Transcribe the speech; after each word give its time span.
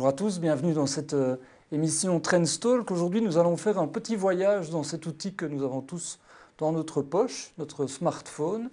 Bonjour 0.00 0.14
à 0.14 0.16
tous, 0.16 0.40
bienvenue 0.40 0.72
dans 0.72 0.86
cette 0.86 1.12
euh, 1.12 1.36
émission 1.72 2.20
Trendstalk. 2.20 2.90
Aujourd'hui, 2.90 3.20
nous 3.20 3.36
allons 3.36 3.58
faire 3.58 3.78
un 3.78 3.86
petit 3.86 4.16
voyage 4.16 4.70
dans 4.70 4.82
cet 4.82 5.04
outil 5.04 5.34
que 5.34 5.44
nous 5.44 5.62
avons 5.62 5.82
tous 5.82 6.18
dans 6.56 6.72
notre 6.72 7.02
poche, 7.02 7.52
notre 7.58 7.86
smartphone. 7.86 8.70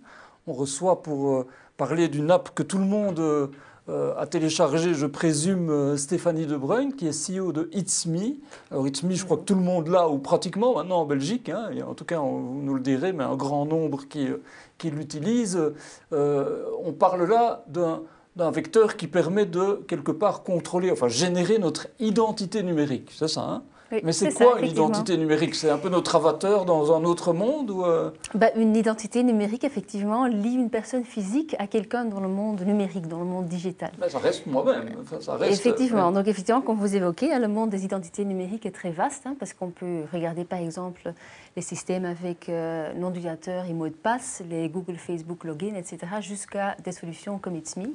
On 0.47 0.53
reçoit 0.53 1.03
pour 1.03 1.35
euh, 1.35 1.47
parler 1.75 2.07
d'une 2.07 2.31
app 2.31 2.55
que 2.55 2.63
tout 2.63 2.77
le 2.77 2.85
monde 2.85 3.19
euh, 3.19 4.15
a 4.17 4.25
téléchargée, 4.25 4.93
je 4.93 5.05
présume, 5.05 5.97
Stéphanie 5.97 6.45
De 6.45 6.55
Bruyne, 6.55 6.95
qui 6.95 7.09
est 7.09 7.11
CEO 7.11 7.51
de 7.51 7.69
It's 7.73 8.05
Me. 8.05 8.35
Alors 8.71 8.87
It's 8.87 9.03
Me, 9.03 9.13
je 9.13 9.25
crois 9.25 9.35
que 9.35 9.43
tout 9.43 9.55
le 9.55 9.59
monde 9.59 9.89
l'a, 9.89 10.07
ou 10.07 10.19
pratiquement 10.19 10.75
maintenant 10.75 11.01
en 11.01 11.05
Belgique, 11.05 11.49
hein, 11.49 11.71
en 11.85 11.93
tout 11.93 12.05
cas, 12.05 12.19
vous 12.19 12.61
nous 12.63 12.73
le 12.73 12.79
direz, 12.79 13.11
mais 13.11 13.25
un 13.25 13.35
grand 13.35 13.65
nombre 13.65 14.07
qui, 14.07 14.29
qui 14.77 14.91
l'utilise. 14.91 15.59
on 16.13 16.93
parle 16.97 17.25
là 17.25 17.65
d'un 17.67 18.03
d'un 18.37 18.51
vecteur 18.51 18.95
qui 18.95 19.07
permet 19.07 19.45
de, 19.45 19.83
quelque 19.87 20.11
part, 20.11 20.43
contrôler, 20.43 20.91
enfin 20.91 21.07
générer 21.07 21.57
notre 21.57 21.87
identité 21.99 22.63
numérique. 22.63 23.11
C'est 23.13 23.27
ça, 23.27 23.41
hein? 23.41 23.63
Mais 24.03 24.11
c'est 24.11 24.33
quoi 24.33 24.59
une 24.59 24.67
identité 24.67 25.17
numérique? 25.17 25.55
C'est 25.55 25.69
un 25.69 25.77
peu 25.77 25.89
notre 25.89 26.15
avatar 26.15 26.65
dans 26.65 26.95
un 26.95 27.03
autre 27.05 27.31
monde 27.33 27.71
ou 27.71 27.85
euh? 27.85 28.11
bah, 28.33 28.47
Une 28.55 28.75
identité 28.75 29.23
numérique, 29.23 29.63
effectivement, 29.63 30.25
lie 30.25 30.55
une 30.55 30.69
personne 30.69 31.05
physique 31.05 31.55
à 31.57 31.67
quelqu'un 31.67 32.05
dans 32.05 32.19
le 32.19 32.27
monde 32.27 32.61
numérique, 32.61 33.07
dans 33.07 33.19
le 33.19 33.25
monde 33.25 33.45
digital. 33.45 33.91
Bah, 33.97 34.09
ça 34.09 34.19
reste 34.19 34.45
moi-même. 34.45 34.89
effectivement. 35.49 36.11
Donc, 36.11 36.27
effectivement, 36.27 36.61
comme 36.61 36.77
vous 36.77 36.95
évoquez, 36.95 37.33
hein, 37.33 37.39
le 37.39 37.47
monde 37.47 37.69
des 37.69 37.85
identités 37.85 38.25
numériques 38.25 38.65
est 38.65 38.71
très 38.71 38.91
vaste, 38.91 39.25
hein, 39.25 39.35
parce 39.39 39.53
qu'on 39.53 39.69
peut 39.69 40.01
regarder, 40.11 40.43
par 40.43 40.59
exemple, 40.59 41.13
les 41.55 41.61
systèmes 41.61 42.05
avec 42.05 42.49
euh, 42.49 42.93
nom 42.93 43.09
d'utilisateur 43.09 43.65
et 43.65 43.73
mot 43.73 43.87
de 43.87 43.93
passe, 43.93 44.43
les 44.49 44.67
Google, 44.67 44.97
Facebook, 44.97 45.45
login, 45.45 45.75
etc., 45.75 45.97
jusqu'à 46.19 46.75
des 46.83 46.91
solutions 46.91 47.37
comme 47.37 47.55
It's 47.55 47.77
Me. 47.77 47.87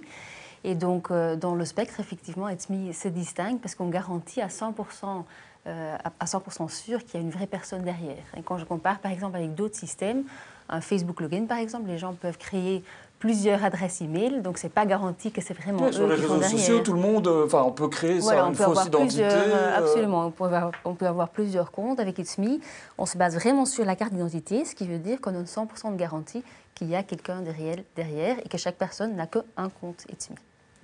Et 0.65 0.75
donc, 0.75 1.11
euh, 1.11 1.37
dans 1.37 1.55
le 1.55 1.65
spectre, 1.65 2.01
effectivement, 2.01 2.49
It's 2.49 2.69
Me 2.71 2.93
se 2.93 3.09
distingue 3.09 3.59
parce 3.61 3.75
qu'on 3.75 3.89
garantit 3.89 4.41
à 4.41 4.49
100%, 4.49 5.25
euh, 5.67 5.97
à 6.21 6.27
100 6.27 6.69
sûr 6.69 7.05
qu'il 7.05 7.15
y 7.15 7.17
a 7.17 7.21
une 7.21 7.31
vraie 7.31 7.47
personne 7.47 7.83
derrière. 7.83 8.25
Et 8.37 8.43
quand 8.43 8.59
je 8.59 8.65
compare, 8.65 8.99
par 9.01 9.13
exemple, 9.13 9.37
avec 9.37 9.55
d'autres 9.55 9.77
systèmes, 9.77 10.25
un 10.69 10.81
Facebook 10.81 11.21
login, 11.21 11.47
par 11.47 11.59
exemple, 11.59 11.89
les 11.89 11.99
gens 11.99 12.15
peuvent 12.15 12.39
créer 12.39 12.83
plusieurs 13.23 13.63
adresses 13.63 14.03
e-mail, 14.03 14.43
donc 14.43 14.59
c'est 14.59 14.69
pas 14.69 14.85
garanti 14.85 15.31
que 15.31 15.41
c'est 15.41 15.55
vraiment 15.55 15.87
eux 15.87 15.93
sur 15.93 16.09
les 16.09 16.17
réseaux 16.17 16.43
sociaux, 16.43 16.81
tout 16.81 16.93
le 16.93 16.99
monde, 16.99 17.29
euh, 17.29 17.47
enfin, 17.47 17.63
on 17.65 17.71
peut 17.71 17.87
créer 17.87 18.21
ça, 18.21 18.41
une 18.41 18.55
fausse 18.57 18.85
identité. 18.85 19.23
Euh, 19.23 19.79
absolument, 19.79 20.27
on 20.27 20.31
peut, 20.33 20.43
avoir, 20.43 20.73
on 20.85 20.95
peut, 20.95 21.07
avoir, 21.07 21.29
plusieurs 21.29 21.71
comptes 21.71 22.01
avec 22.01 22.19
It's 22.19 22.37
Me. 22.39 22.59
On 22.99 23.07
se 23.07 23.17
base 23.17 23.37
vraiment 23.37 23.65
sur 23.65 23.85
la 23.85 23.95
carte 23.95 24.13
d'identité, 24.13 24.65
ce 24.65 24.75
qui 24.75 24.89
veut 24.89 24.99
dire 24.99 25.21
qu'on 25.21 25.41
a 25.41 25.45
100% 25.45 25.93
de 25.93 25.97
garantie 25.97 26.43
qu'il 26.75 26.89
y 26.89 26.97
a 26.97 27.05
quelqu'un 27.05 27.43
derrière, 27.43 27.77
derrière 27.95 28.39
et 28.45 28.49
que 28.49 28.59
chaque 28.59 28.77
personne 28.77 29.15
n'a 29.15 29.29
qu'un 29.29 29.69
compte 29.81 30.05
It's 30.11 30.31
Me. 30.31 30.37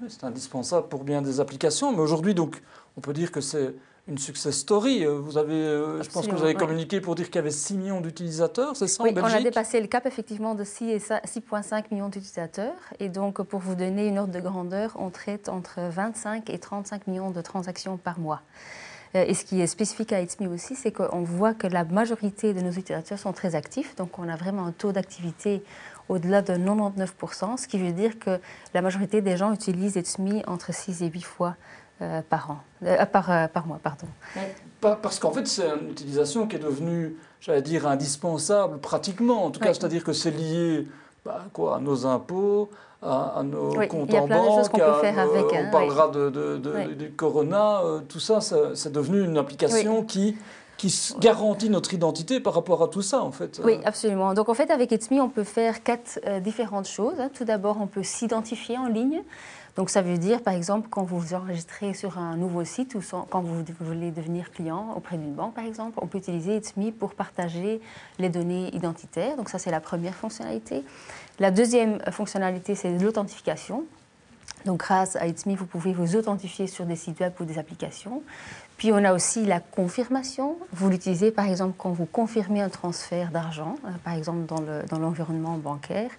C'est 0.08 0.24
indispensable 0.24 0.88
pour 0.88 1.04
bien 1.04 1.22
des 1.22 1.40
applications, 1.40 1.92
mais 1.92 2.00
aujourd'hui, 2.00 2.34
donc, 2.34 2.62
on 2.96 3.00
peut 3.00 3.12
dire 3.12 3.32
que 3.32 3.40
c'est 3.40 3.74
une 4.06 4.18
success 4.18 4.56
story. 4.56 5.04
Euh, 5.04 5.18
vous 5.18 5.36
avez, 5.36 5.54
euh, 5.54 6.02
je 6.02 6.08
pense 6.08 6.26
que 6.26 6.34
vous 6.34 6.42
avez 6.42 6.54
communiqué 6.54 7.00
pour 7.00 7.14
dire 7.14 7.26
qu'il 7.26 7.36
y 7.36 7.38
avait 7.38 7.50
6 7.50 7.74
millions 7.74 8.00
d'utilisateurs, 8.00 8.74
c'est 8.76 8.88
ça 8.88 9.02
oui, 9.02 9.10
en 9.10 9.12
Belgique 9.12 9.34
on 9.34 9.40
a 9.40 9.42
dépassé 9.42 9.80
le 9.80 9.86
cap 9.86 10.06
effectivement 10.06 10.54
de 10.54 10.64
6,5 10.64 11.84
millions 11.90 12.08
d'utilisateurs. 12.08 12.74
Et 13.00 13.08
donc, 13.08 13.42
pour 13.42 13.60
vous 13.60 13.74
donner 13.74 14.06
une 14.06 14.18
ordre 14.18 14.32
de 14.32 14.40
grandeur, 14.40 14.96
on 14.98 15.10
traite 15.10 15.48
entre 15.48 15.80
25 15.90 16.48
et 16.50 16.58
35 16.58 17.06
millions 17.06 17.30
de 17.30 17.40
transactions 17.42 17.96
par 17.98 18.18
mois. 18.18 18.42
Euh, 19.14 19.24
et 19.26 19.34
ce 19.34 19.44
qui 19.44 19.60
est 19.60 19.66
spécifique 19.66 20.12
à 20.12 20.20
It's 20.20 20.36
aussi, 20.40 20.74
c'est 20.74 20.92
qu'on 20.92 21.22
voit 21.22 21.54
que 21.54 21.66
la 21.66 21.84
majorité 21.84 22.54
de 22.54 22.60
nos 22.60 22.70
utilisateurs 22.70 23.18
sont 23.18 23.32
très 23.32 23.54
actifs. 23.54 23.96
Donc, 23.96 24.18
on 24.18 24.28
a 24.28 24.36
vraiment 24.36 24.66
un 24.66 24.72
taux 24.72 24.92
d'activité 24.92 25.62
au-delà 26.08 26.42
de 26.42 26.54
99%, 26.54 27.56
ce 27.56 27.66
qui 27.68 27.78
veut 27.78 27.92
dire 27.92 28.18
que 28.18 28.38
la 28.74 28.82
majorité 28.82 29.20
des 29.20 29.36
gens 29.36 29.52
utilisent 29.52 29.96
It's 29.96 30.16
entre 30.46 30.72
6 30.72 31.02
et 31.02 31.06
8 31.08 31.22
fois 31.22 31.56
euh, 32.00 32.22
par 32.28 32.52
an, 32.52 32.58
euh, 32.84 33.04
par, 33.06 33.28
euh, 33.30 33.48
par 33.48 33.66
mois, 33.66 33.80
pardon. 33.82 34.06
Parce 34.80 35.18
qu'en 35.18 35.32
fait, 35.32 35.48
c'est 35.48 35.68
une 35.68 35.90
utilisation 35.90 36.46
qui 36.46 36.54
est 36.54 36.60
devenue, 36.60 37.16
j'allais 37.40 37.60
dire, 37.60 37.88
indispensable 37.88 38.78
pratiquement. 38.78 39.44
En 39.44 39.50
tout 39.50 39.58
cas, 39.58 39.74
c'est-à-dire 39.74 40.04
que 40.04 40.12
c'est 40.12 40.30
lié 40.30 40.86
bah, 41.24 41.46
quoi, 41.52 41.78
à 41.78 41.80
nos 41.80 42.06
impôts, 42.06 42.70
à, 43.02 43.42
nos 43.44 43.74
comptes 43.88 44.14
en 44.14 44.28
banque. 44.28 44.72
peut 44.72 45.00
faire 45.00 45.18
avec, 45.18 45.46
on 45.52 45.56
hein, 45.56 45.68
parlera 45.72 46.06
de, 46.08 46.30
de, 46.30 46.94
du 46.94 47.10
corona. 47.10 47.82
tout 48.08 48.20
ça, 48.20 48.40
c'est 48.40 48.92
devenu 48.92 49.24
une 49.24 49.36
application 49.36 50.04
qui 50.04 50.36
qui 50.78 51.14
garantit 51.20 51.68
notre 51.68 51.92
identité 51.92 52.40
par 52.40 52.54
rapport 52.54 52.82
à 52.82 52.88
tout 52.88 53.02
ça, 53.02 53.22
en 53.22 53.32
fait. 53.32 53.60
Oui, 53.62 53.78
absolument. 53.84 54.32
Donc, 54.32 54.48
en 54.48 54.54
fait, 54.54 54.70
avec 54.70 54.90
Etsme, 54.92 55.20
on 55.20 55.28
peut 55.28 55.44
faire 55.44 55.82
quatre 55.82 56.18
différentes 56.40 56.88
choses. 56.88 57.20
Hein. 57.20 57.30
Tout 57.34 57.44
d'abord, 57.44 57.76
on 57.80 57.86
peut 57.86 58.02
s'identifier 58.02 58.78
en 58.78 58.86
ligne. 58.86 59.22
Donc 59.78 59.90
ça 59.90 60.02
veut 60.02 60.18
dire, 60.18 60.42
par 60.42 60.54
exemple, 60.54 60.88
quand 60.90 61.04
vous 61.04 61.20
vous 61.20 61.34
enregistrez 61.34 61.94
sur 61.94 62.18
un 62.18 62.36
nouveau 62.36 62.64
site 62.64 62.96
ou 62.96 63.00
quand 63.30 63.40
vous 63.40 63.62
voulez 63.78 64.10
devenir 64.10 64.50
client 64.50 64.92
auprès 64.96 65.16
d'une 65.16 65.34
banque, 65.34 65.54
par 65.54 65.64
exemple, 65.64 66.00
on 66.02 66.08
peut 66.08 66.18
utiliser 66.18 66.56
It's 66.56 66.74
pour 66.98 67.14
partager 67.14 67.80
les 68.18 68.28
données 68.28 68.74
identitaires. 68.74 69.36
Donc 69.36 69.48
ça, 69.48 69.60
c'est 69.60 69.70
la 69.70 69.78
première 69.78 70.16
fonctionnalité. 70.16 70.82
La 71.38 71.52
deuxième 71.52 72.00
fonctionnalité, 72.10 72.74
c'est 72.74 72.90
l'authentification. 72.98 73.84
Donc 74.64 74.80
grâce 74.80 75.16
à 75.16 75.26
It's 75.26 75.46
Me, 75.46 75.54
vous 75.54 75.66
pouvez 75.66 75.92
vous 75.92 76.16
authentifier 76.16 76.66
sur 76.66 76.84
des 76.84 76.96
sites 76.96 77.20
web 77.20 77.32
ou 77.40 77.44
des 77.44 77.58
applications. 77.58 78.22
Puis 78.76 78.92
on 78.92 79.02
a 79.04 79.12
aussi 79.12 79.44
la 79.44 79.60
confirmation. 79.60 80.56
Vous 80.72 80.88
l'utilisez 80.88 81.30
par 81.30 81.46
exemple 81.46 81.74
quand 81.76 81.90
vous 81.90 82.06
confirmez 82.06 82.60
un 82.60 82.68
transfert 82.68 83.30
d'argent, 83.30 83.76
euh, 83.84 83.90
par 84.04 84.14
exemple 84.14 84.46
dans 84.46 84.98
l'environnement 84.98 85.56
bancaire. 85.58 86.10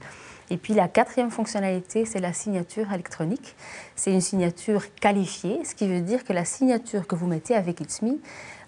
Et 0.51 0.57
puis 0.57 0.73
la 0.73 0.87
quatrième 0.87 1.29
fonctionnalité, 1.29 2.05
c'est 2.05 2.19
la 2.19 2.33
signature 2.33 2.91
électronique. 2.91 3.55
C'est 3.95 4.11
une 4.11 4.21
signature 4.21 4.93
qualifiée, 4.95 5.63
ce 5.63 5.75
qui 5.75 5.87
veut 5.87 6.01
dire 6.01 6.23
que 6.23 6.33
la 6.33 6.45
signature 6.45 7.07
que 7.07 7.15
vous 7.15 7.27
mettez 7.27 7.55
avec 7.55 7.81
It's 7.81 8.01
Me 8.01 8.17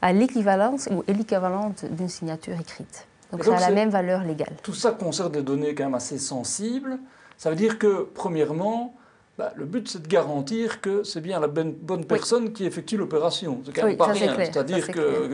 a 0.02 0.14
l'équivalence 0.14 0.88
ou 0.92 1.04
est 1.08 1.14
l'équivalente 1.14 1.86
d'une 1.86 2.10
signature 2.10 2.60
écrite. 2.60 3.08
Donc, 3.32 3.44
ça 3.46 3.56
a 3.56 3.60
la 3.60 3.72
même 3.72 3.90
valeur 3.90 4.24
légale. 4.24 4.54
Tout 4.62 4.74
ça 4.74 4.92
concerne 4.92 5.32
des 5.32 5.42
données 5.42 5.74
quand 5.74 5.86
même 5.86 5.96
assez 5.96 6.18
sensibles. 6.18 7.00
Ça 7.38 7.50
veut 7.50 7.56
dire 7.56 7.80
que, 7.80 8.10
premièrement, 8.14 8.94
bah, 9.42 9.54
le 9.56 9.66
but, 9.66 9.88
c'est 9.88 10.04
de 10.04 10.08
garantir 10.08 10.82
que 10.82 11.04
c'est 11.04 11.20
bien 11.20 11.40
la 11.40 11.48
bonne, 11.48 12.06
personne 12.06 12.54
qui 12.54 12.64
effectue 12.64 12.96
l'opération. 12.96 13.60
C'est 13.66 13.74
quand 13.74 13.88
même 13.88 13.98
pas 13.98 14.06
rien. 14.06 14.36
C'est-à-dire 14.38 14.88
que 14.88 15.32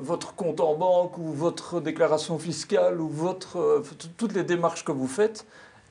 votre 0.00 0.34
compte 0.34 0.60
en 0.60 0.74
banque 0.74 1.18
ou 1.18 1.32
votre 1.32 1.82
déclaration 1.82 2.38
fiscale 2.38 2.98
ou 3.00 3.08
votre, 3.08 3.58
euh, 3.58 3.82
toutes 4.16 4.32
les 4.34 4.44
démarches 4.44 4.84
que 4.84 4.92
vous 4.92 5.08
faites, 5.08 5.44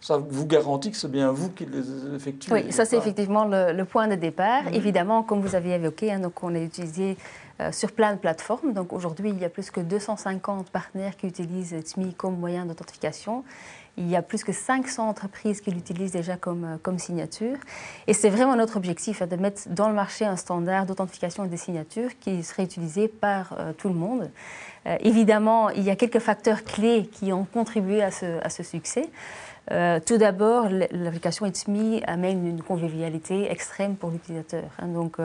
ça 0.05 0.17
vous 0.17 0.45
garantit 0.45 0.91
que 0.91 0.97
c'est 0.97 1.09
bien 1.09 1.31
vous 1.31 1.49
qui 1.49 1.66
les 1.66 2.16
effectuez. 2.16 2.53
Oui, 2.53 2.71
ça 2.71 2.85
c'est 2.85 2.95
effectivement 2.95 3.45
le, 3.45 3.83
point 3.85 4.07
de 4.07 4.13
départ. 4.13 4.67
Évidemment, 4.71 5.23
comme 5.23 5.41
vous 5.41 5.55
aviez 5.55 5.73
évoqué, 5.73 6.11
hein, 6.11 6.19
donc 6.19 6.43
on 6.43 6.53
est 6.53 6.63
utilisé 6.63 7.17
euh, 7.59 7.71
sur 7.71 7.91
plein 7.91 8.13
de 8.13 8.19
plateformes. 8.19 8.73
Donc 8.73 8.93
aujourd'hui, 8.93 9.31
il 9.31 9.39
y 9.39 9.45
a 9.45 9.49
plus 9.49 9.71
que 9.71 9.79
250 9.79 10.69
partenaires 10.69 11.17
qui 11.17 11.25
utilisent 11.25 11.75
TMI 11.83 12.13
comme 12.13 12.38
moyen 12.38 12.67
d'authentification. 12.67 13.43
Il 13.97 14.07
y 14.07 14.16
a 14.16 14.21
plus 14.21 14.43
que 14.43 14.51
500 14.51 15.09
entreprises 15.09 15.59
qui 15.59 15.71
l'utilisent 15.71 16.11
déjà 16.11 16.37
comme, 16.37 16.66
euh, 16.66 16.77
comme 16.83 16.99
signature. 16.99 17.57
Et 18.05 18.13
c'est 18.13 18.29
vraiment 18.29 18.55
notre 18.55 18.77
objectif, 18.77 19.23
hein, 19.23 19.27
de 19.27 19.37
mettre 19.37 19.63
dans 19.69 19.89
le 19.89 19.95
marché 19.95 20.23
un 20.23 20.35
standard 20.35 20.85
d'authentification 20.85 21.45
des 21.45 21.57
signatures 21.57 22.11
qui 22.19 22.43
serait 22.43 22.66
utilisé 22.66 23.07
par 23.07 23.55
euh, 23.57 23.73
tout 23.73 23.87
le 23.87 23.95
monde. 23.95 24.29
Évidemment, 24.99 25.72
il 25.72 25.81
y 25.81 25.89
a 25.89 25.95
quelques 25.95 26.19
facteurs 26.19 26.63
clés 26.63 27.09
qui 27.11 27.33
ont 27.33 27.47
contribué 27.51 28.03
à 28.03 28.11
ce, 28.11 28.39
à 28.43 28.51
ce 28.51 28.61
succès. 28.61 29.09
Tout 29.68 30.18
d'abord, 30.18 30.68
l'application 30.70 31.46
It's 31.46 31.68
Me 31.68 32.00
amène 32.09 32.48
une 32.48 32.62
convivialité 32.62 33.52
extrême 33.52 33.96
pour 33.96 34.12
l'utilisateur. 34.12 34.66
Hein. 34.80 34.88
donc, 34.88 35.18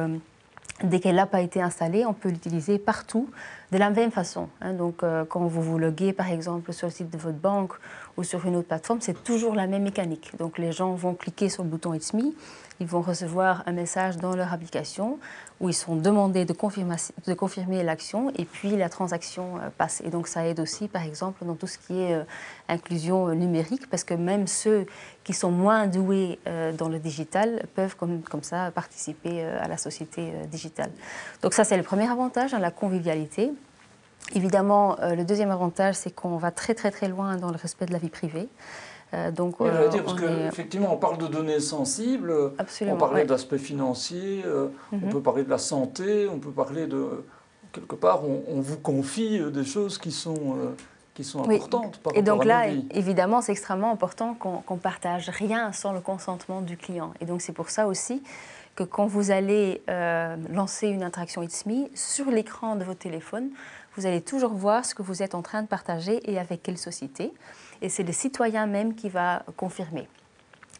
dès 0.83 0.99
qu'elle 1.01 1.17
n'a 1.17 1.27
pas 1.27 1.43
été 1.43 1.61
installée, 1.61 2.07
on 2.07 2.15
peut 2.15 2.31
l'utiliser 2.31 2.79
partout 2.79 3.29
de 3.71 3.79
la 3.79 3.91
même 3.91 4.11
façon. 4.11 4.49
Hein. 4.61 4.73
donc, 4.73 5.03
quand 5.29 5.41
vous 5.41 5.63
vous 5.63 5.79
loguez, 5.79 6.13
par 6.13 6.31
exemple, 6.31 6.73
sur 6.73 6.87
le 6.87 6.93
site 6.93 7.11
de 7.11 7.19
votre 7.19 7.39
banque 7.39 7.73
ou 8.17 8.25
sur 8.25 8.47
une 8.47 8.57
autre 8.57 8.69
plateforme, 8.69 9.01
c'est 9.01 9.23
toujours 9.23 9.55
la 9.55 9.67
même 9.67 9.83
mécanique. 9.83 10.33
Donc 10.39 10.59
les 10.59 10.73
gens 10.73 10.95
vont 10.95 11.15
cliquer 11.15 11.49
sur 11.49 11.63
le 11.63 11.69
bouton 11.69 11.95
It's 11.95 12.15
Me, 12.15 12.33
ils 12.81 12.87
vont 12.87 13.03
recevoir 13.03 13.63
un 13.67 13.73
message 13.73 14.17
dans 14.17 14.35
leur 14.35 14.53
application 14.55 15.19
où 15.61 15.69
ils 15.69 15.75
sont 15.75 15.97
demandés 15.97 16.47
de 16.47 16.53
confirmer, 16.55 17.83
l'action 17.83 18.33
et 18.37 18.47
puis 18.47 18.75
la 18.77 18.89
transaction 18.89 19.59
euh, 19.59 19.69
passe. 19.77 20.01
Et 20.05 20.09
donc 20.09 20.27
ça 20.27 20.47
aide 20.47 20.61
aussi, 20.61 20.89
par 20.89 21.05
exemple, 21.05 21.45
dans 21.45 21.55
tout 21.55 21.67
ce 21.67 21.77
qui 21.77 22.01
est 22.01 22.15
euh, 22.15 22.25
inclusion 22.69 23.29
euh, 23.29 23.35
numérique, 23.35 23.89
parce 23.91 24.03
que 24.03 24.15
même 24.15 24.47
ceux 24.47 24.87
qui 25.25 25.35
sont 25.35 25.51
moins 25.51 25.87
doués 25.87 26.39
dans 26.79 26.89
le 26.89 26.99
digital 26.99 27.67
peuvent 27.75 27.95
comme, 27.95 28.23
ça 28.43 28.71
participer 28.71 29.45
à 29.45 29.69
la 29.69 29.77
société 29.77 30.33
digitale. 30.51 30.91
Donc 31.43 31.53
ça, 31.53 31.63
c'est 31.63 31.77
le 31.77 31.83
premier 31.83 32.09
avantage, 32.09 32.55
hein, 32.55 32.59
la 32.59 32.71
convivialité. 32.71 33.53
Évidemment, 34.35 34.97
le 35.03 35.23
deuxième 35.25 35.51
avantage, 35.51 35.97
c'est 35.97 36.11
qu'on 36.11 36.39
va 36.39 36.51
très 36.51 36.75
très 36.75 36.91
très 36.91 37.09
loin 37.09 37.37
dans 37.37 37.51
le 37.51 37.57
respect 37.57 37.85
de 37.85 37.93
la 37.93 37.99
vie 37.99 38.09
privée. 38.09 38.49
Euh, 39.13 39.31
donc, 39.31 39.57
euh, 39.61 39.89
dire, 39.89 40.05
parce 40.05 40.21
qu'effectivement, 40.21 40.93
on 40.93 40.97
parle 40.97 41.19
de 41.19 41.27
données 41.27 41.61
sensibles, 41.61 42.33
on 42.87 42.97
parlait 42.97 43.25
d'aspects 43.25 43.57
financiers, 43.57 44.45
on 44.93 44.97
mhm. 44.97 45.11
peut 45.11 45.21
parler 45.21 45.45
de 45.45 45.51
la 45.51 45.59
santé, 45.59 46.29
on 46.29 46.39
peut 46.39 46.51
parler 46.51 46.87
de... 46.87 47.25
Quelque 47.73 47.95
part, 47.95 48.23
on, 48.25 48.61
vous 48.61 48.79
confie 48.79 49.39
des 49.53 49.65
choses 49.65 49.97
qui 49.97 50.11
sont, 50.11 50.57
qui 51.15 51.23
sont 51.23 51.45
importantes 51.45 51.99
par 51.99 52.17
Et 52.17 52.23
donc 52.23 52.45
là, 52.45 52.67
évidemment, 52.91 53.41
c'est 53.43 53.53
extrêmement 53.53 53.93
important 53.93 54.35
qu'on 54.35 54.75
ne 54.75 54.81
partage 54.81 55.29
rien 55.29 55.73
sans 55.73 55.93
le 55.93 56.01
consentement 56.01 56.63
du 56.63 56.77
client. 56.77 57.13
Et 57.21 57.27
donc 57.27 57.41
c'est 57.43 57.53
pour 57.53 57.71
ça 57.71 57.87
aussi 57.87 58.25
que 58.75 58.83
quand 58.83 59.07
vous 59.07 59.31
allez 59.31 59.83
lancer 60.51 60.89
une 60.89 61.05
interaction 61.05 61.43
It's 61.43 61.65
Me, 61.65 61.89
sur 61.95 62.29
l'écran 62.29 62.75
de 62.75 62.83
votre 62.83 62.99
téléphone, 62.99 63.51
vous 63.97 64.07
allez 64.07 64.21
toujours 64.21 64.53
voir 64.53 64.85
ce 64.85 64.95
que 64.95 65.03
vous 65.03 65.23
êtes 65.23 65.37
en 65.37 65.43
train 65.43 65.63
de 65.63 65.69
partager 65.69 66.21
et 66.31 66.39
avec 66.39 66.65
quelle 66.65 66.79
société. 66.79 67.33
Et 67.83 67.89
c'est 67.89 68.03
le 68.03 68.13
citoyen 68.13 68.67
même 68.67 68.95
qui 68.95 69.09
va 69.09 69.43
confirmer. 69.57 70.09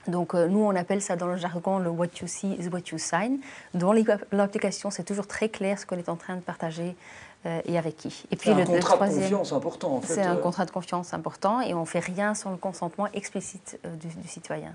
Donc 0.09 0.35
euh, 0.35 0.49
nous, 0.49 0.61
on 0.61 0.75
appelle 0.75 1.03
ça 1.03 1.17
dans 1.17 1.27
le 1.27 1.37
jargon 1.37 1.79
le 1.79 1.91
what 1.91 2.07
you 2.21 2.27
see 2.27 2.55
is 2.59 2.69
what 2.69 2.81
you 2.91 2.99
sign. 2.99 3.39
Dans 3.75 3.93
l'application, 4.33 4.91
c'est 4.91 5.05
toujours 5.05 5.27
très 5.27 5.49
clair 5.49 5.79
ce 5.79 5.87
qu'on 5.87 5.99
est 5.99 6.09
en 6.09 6.17
train 6.17 6.37
de 6.37 6.41
partager 6.41 6.97
euh, 7.45 7.61
et 7.67 7.77
avec 7.77 7.97
qui. 7.97 8.25
Et 8.31 8.37
puis 8.37 8.51
un 8.51 8.57
le, 8.57 8.65
contrat 8.65 8.97
de 9.09 9.15
confiance 9.15 9.53
important 9.53 9.97
en 9.97 10.01
fait. 10.01 10.15
C'est 10.15 10.23
un 10.23 10.37
euh. 10.37 10.41
contrat 10.41 10.65
de 10.65 10.71
confiance 10.71 11.13
important 11.13 11.61
et 11.61 11.75
on 11.75 11.81
ne 11.81 11.87
fait 11.87 12.01
rien 12.01 12.35
sans 12.35 12.51
le 12.51 12.57
consentement 12.57 13.09
explicite 13.13 13.79
du, 14.01 14.09
du, 14.09 14.29
citoyen. 14.29 14.75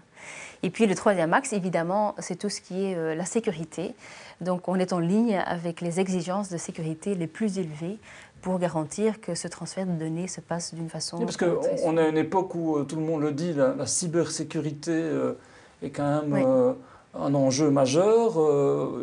Et 0.62 0.70
puis 0.70 0.86
le 0.86 0.94
troisième 0.94 1.34
axe, 1.34 1.54
évidemment, 1.54 2.14
c'est 2.20 2.38
tout 2.38 2.50
ce 2.50 2.62
qui 2.62 2.86
est 2.86 3.16
la 3.16 3.26
sécurité. 3.26 3.96
Donc 4.42 4.68
on 4.68 4.76
est 4.76 4.94
en 4.94 5.00
ligne 5.00 5.38
avec 5.46 5.82
les 5.82 6.00
exigences 6.00 6.50
de 6.50 6.58
sécurité 6.58 7.16
les 7.16 7.28
plus 7.28 7.58
élevées 7.58 7.98
pour 8.46 8.60
garantir 8.60 9.22
que 9.22 9.34
ce 9.34 9.48
transfert 9.48 9.88
de 9.88 9.94
données 9.94 10.28
se 10.28 10.40
passe 10.40 10.76
d'une 10.76 10.88
façon. 10.88 11.18
parce 11.18 11.36
qu'on 11.36 11.98
a 11.98 12.08
une 12.08 12.18
époque 12.18 12.54
où, 12.54 12.78
euh, 12.78 12.84
tout 12.84 12.96
le 12.96 13.02
monde 13.02 13.22
le 13.22 13.32
dit, 13.32 13.54
la, 13.54 13.88
cybersécurité 13.88 14.92
euh, 14.92 15.34
est 15.82 15.90
quand 15.90 16.22
même 16.22 16.46
euh, 16.46 16.74
un 17.16 17.34
enjeu 17.34 17.72
majeur. 17.72 18.34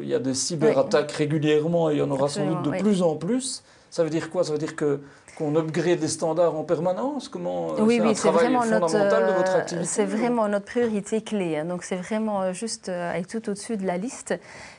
il 0.01 0.07
y 0.07 0.15
a 0.15 0.21
des 0.21 0.35
cyberattaques 0.35 1.11
régulièrement 1.11 1.91
et 1.91 1.95
il 1.95 1.99
y 1.99 2.03
en 2.03 2.11
aura 2.13 2.29
sans 2.29 2.47
doute 2.47 2.63
de 2.63 2.71
plus 2.79 3.03
en 3.03 3.17
plus. 3.17 3.65
Ça 3.93 4.03
veut 4.03 4.11
dire 4.11 4.31
quoi? 4.31 4.43
Ça 4.43 4.53
veut 4.53 4.59
dire 4.59 4.75
que 4.75 5.01
qu'on 5.37 5.55
upgrade 5.55 6.01
les 6.01 6.09
standards 6.09 6.57
en 6.57 6.65
permanence? 6.65 7.29
Comment 7.29 7.75
Oui, 7.79 8.01
oui, 8.03 8.15
c'est 8.15 8.31
vraiment 8.31 8.65
notre 8.65 8.97
activité 8.97 9.85
C'est 9.85 10.07
vraiment 10.07 10.49
notre 10.49 10.65
priorité 10.65 11.21
clé. 11.21 11.59
Hein. 11.59 11.67
Donc 11.67 11.85
c'est 11.85 11.97
vraiment 11.97 12.55
juste 12.55 12.89
avec 12.89 13.29
tout 13.29 13.51
au-dessus 13.51 13.77
de 13.77 13.87
la 13.87 13.99
liste. 13.99 14.35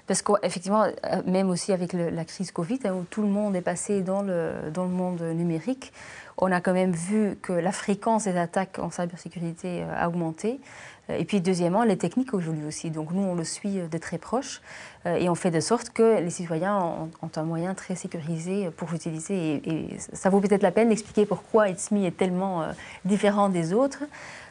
Parce 0.07 0.23
qu'effectivement, 0.23 0.83
euh, 0.83 1.21
même 1.27 1.51
aussi 1.51 1.71
avec 1.71 1.93
la 1.93 2.25
crise 2.25 2.51
Covid, 2.51 2.79
hein, 2.85 2.93
où 2.93 3.03
tout 3.07 3.21
le 3.21 3.27
monde 3.27 3.55
est 3.55 3.61
passé 3.61 4.01
dans 4.01 4.23
le, 4.23 4.51
dans 4.73 4.83
le 4.83 4.89
monde 4.89 5.21
numérique, 5.21 5.93
on 6.37 6.51
a 6.51 6.59
quand 6.59 6.73
même 6.73 6.91
vu 6.91 7.37
que 7.41 7.53
la 7.53 7.71
fréquence 7.71 8.23
des 8.23 8.35
attaques 8.35 8.79
en 8.79 8.89
cybersécurité 8.89 9.83
euh, 9.83 9.93
a 9.95 10.07
augmenté. 10.07 10.59
Euh, 11.09 11.17
et 11.17 11.25
puis 11.25 11.41
deuxièmement, 11.41 11.83
les 11.83 11.97
techniques 11.97 12.33
évoluent 12.33 12.67
aussi. 12.67 12.91
Donc 12.91 13.11
nous, 13.11 13.21
on 13.21 13.35
le 13.35 13.43
suit 13.43 13.79
de 13.89 13.97
très 13.97 14.17
proche 14.17 14.61
et 15.05 15.27
on 15.27 15.35
fait 15.35 15.51
de 15.51 15.59
sorte 15.59 15.89
que 15.89 16.21
les 16.21 16.29
citoyens 16.29 16.77
ont, 17.21 17.29
un 17.35 17.43
moyen 17.43 17.73
très 17.73 17.95
sécurisé 17.95 18.69
pour 18.77 18.93
utiliser. 18.93 19.61
Et, 19.65 19.97
ça 20.13 20.29
vaut 20.29 20.39
peut-être 20.39 20.63
la 20.63 20.71
peine 20.71 20.87
d'expliquer 20.87 21.25
pourquoi 21.25 21.67
It's 21.67 21.91
est 21.91 22.15
tellement 22.15 22.63
différent 23.03 23.49
des 23.49 23.73
autres. 23.73 24.03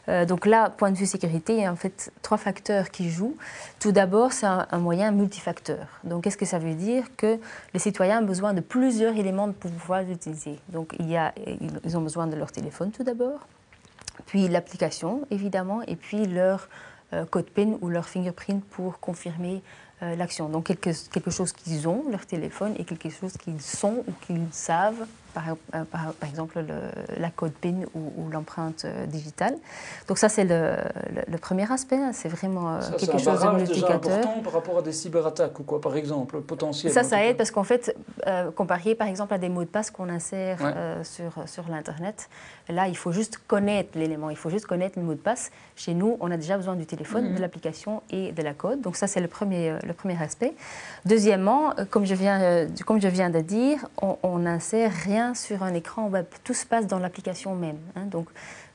Euh, 0.09 0.25
donc 0.25 0.45
là, 0.45 0.69
point 0.69 0.91
de 0.91 0.97
vue 0.97 1.05
sécurité, 1.05 1.53
il 1.53 1.61
y 1.61 1.65
a 1.65 1.71
en 1.71 1.75
fait 1.75 2.11
trois 2.21 2.37
facteurs 2.37 2.91
qui 2.91 3.09
jouent. 3.09 3.37
Tout 3.79 3.91
d'abord, 3.91 4.33
c'est 4.33 4.45
un, 4.45 4.79
moyen 4.79 5.11
multifacteur. 5.11 5.87
Donc 6.03 6.23
qu'est-ce 6.23 6.37
que 6.37 6.45
ça 6.45 6.59
veut 6.59 6.75
dire 6.75 7.05
Que 7.15 7.39
les 7.73 7.79
citoyens 7.79 8.21
ont 8.21 8.25
besoin 8.25 8.53
de 8.53 8.61
plusieurs 8.61 9.15
éléments 9.15 9.51
pour 9.51 9.71
pouvoir 9.71 10.03
l'utiliser? 10.03 10.59
Donc 10.69 10.95
ils 10.99 11.97
ont 11.97 12.01
besoin 12.01 12.27
de 12.27 12.35
leur 12.35 12.51
téléphone 12.51 12.91
tout 12.91 13.03
d'abord, 13.03 13.47
puis 14.25 14.47
l'application 14.47 15.25
évidemment, 15.31 15.81
et 15.87 15.95
puis 15.95 16.25
leur 16.25 16.69
euh, 17.13 17.25
code 17.25 17.49
PIN 17.49 17.77
ou 17.81 17.89
leur 17.89 18.07
fingerprint 18.07 18.63
pour 18.65 18.99
confirmer 18.99 19.61
euh, 20.01 20.15
l'action. 20.15 20.49
Donc 20.49 20.65
quelque, 20.65 20.91
quelque 21.09 21.31
chose 21.31 21.51
qu'ils 21.51 21.87
ont, 21.87 22.05
leur 22.09 22.25
téléphone, 22.25 22.73
et 22.77 22.85
quelque 22.85 23.09
chose 23.09 23.33
qu'ils 23.37 23.61
sont 23.61 24.03
ou 24.07 24.11
qu'ils 24.25 24.47
savent 24.51 25.05
euh, 25.35 25.83
par, 25.85 26.13
par, 26.13 26.29
exemple 26.29 26.59
le, 26.59 27.19
la 27.19 27.29
code 27.29 27.53
PIN 27.53 27.85
ou, 27.95 28.29
l'empreinte 28.31 28.85
euh, 28.85 29.05
digitale. 29.05 29.55
Donc 30.07 30.17
ça, 30.17 30.29
c'est 30.29 30.43
le, 30.43 30.75
le, 31.27 31.37
premier 31.37 31.71
aspect. 31.71 31.97
Hein. 31.97 32.11
C'est 32.13 32.29
vraiment 32.29 32.75
euh, 32.75 32.79
quelque 32.97 33.17
chose 33.17 33.41
de 33.41 33.49
multiplicateur. 33.49 34.19
important 34.19 34.41
par 34.43 34.53
rapport 34.53 34.77
à 34.77 34.81
des 34.81 34.91
cyberattaques 34.91 35.59
ou 35.59 35.63
quoi, 35.63 35.81
par 35.81 35.95
exemple, 35.95 36.41
potentiel. 36.41 36.91
Ça, 36.91 37.03
ça 37.03 37.23
aide 37.25 37.37
parce 37.37 37.51
qu'en 37.51 37.63
fait, 37.63 37.95
comparé 38.55 38.95
par 38.95 39.07
exemple 39.07 39.33
à 39.33 39.37
des 39.37 39.49
mots 39.49 39.63
de 39.63 39.69
passe 39.69 39.91
qu'on 39.91 40.09
insère 40.09 40.59
sur, 41.03 41.47
sur 41.47 41.67
l'Internet, 41.69 42.29
là, 42.69 42.87
il 42.87 42.97
faut 42.97 43.11
juste 43.11 43.39
connaître 43.47 43.97
l'élément, 43.97 44.29
il 44.29 44.37
faut 44.37 44.49
juste 44.49 44.65
connaître 44.65 44.99
le 44.99 45.05
mot 45.05 45.13
de 45.13 45.19
passe. 45.19 45.51
Chez 45.75 45.93
nous, 45.93 46.17
on 46.19 46.31
a 46.31 46.37
déjà 46.37 46.57
besoin 46.57 46.75
du 46.75 46.85
téléphone, 46.85 47.29
mhm. 47.29 47.35
de 47.35 47.41
l'application 47.41 48.03
et 48.11 48.31
de 48.31 48.41
la 48.41 48.53
code. 48.53 48.81
Donc 48.81 48.95
ça, 48.95 49.07
c'est 49.07 49.21
le 49.21 49.27
premier, 49.27 49.75
le 49.85 49.93
premier 49.93 50.21
aspect. 50.21 50.53
Deuxièmement, 51.05 51.73
comme 51.89 52.05
je 52.05 52.13
viens, 52.13 52.67
comme 52.85 53.01
je 53.01 53.07
viens 53.07 53.29
de 53.29 53.39
dire, 53.39 53.85
on 54.01 54.37
n'insère 54.39 54.91
rien 54.91 55.22
sur 55.33 55.63
un 55.63 55.73
écran 55.73 56.07
web. 56.09 56.25
Tout 56.43 56.53
se 56.53 56.65
passe 56.65 56.87
dans 56.87 56.99
l'application 56.99 57.55
même. 57.55 57.79
Hein. 57.95 58.07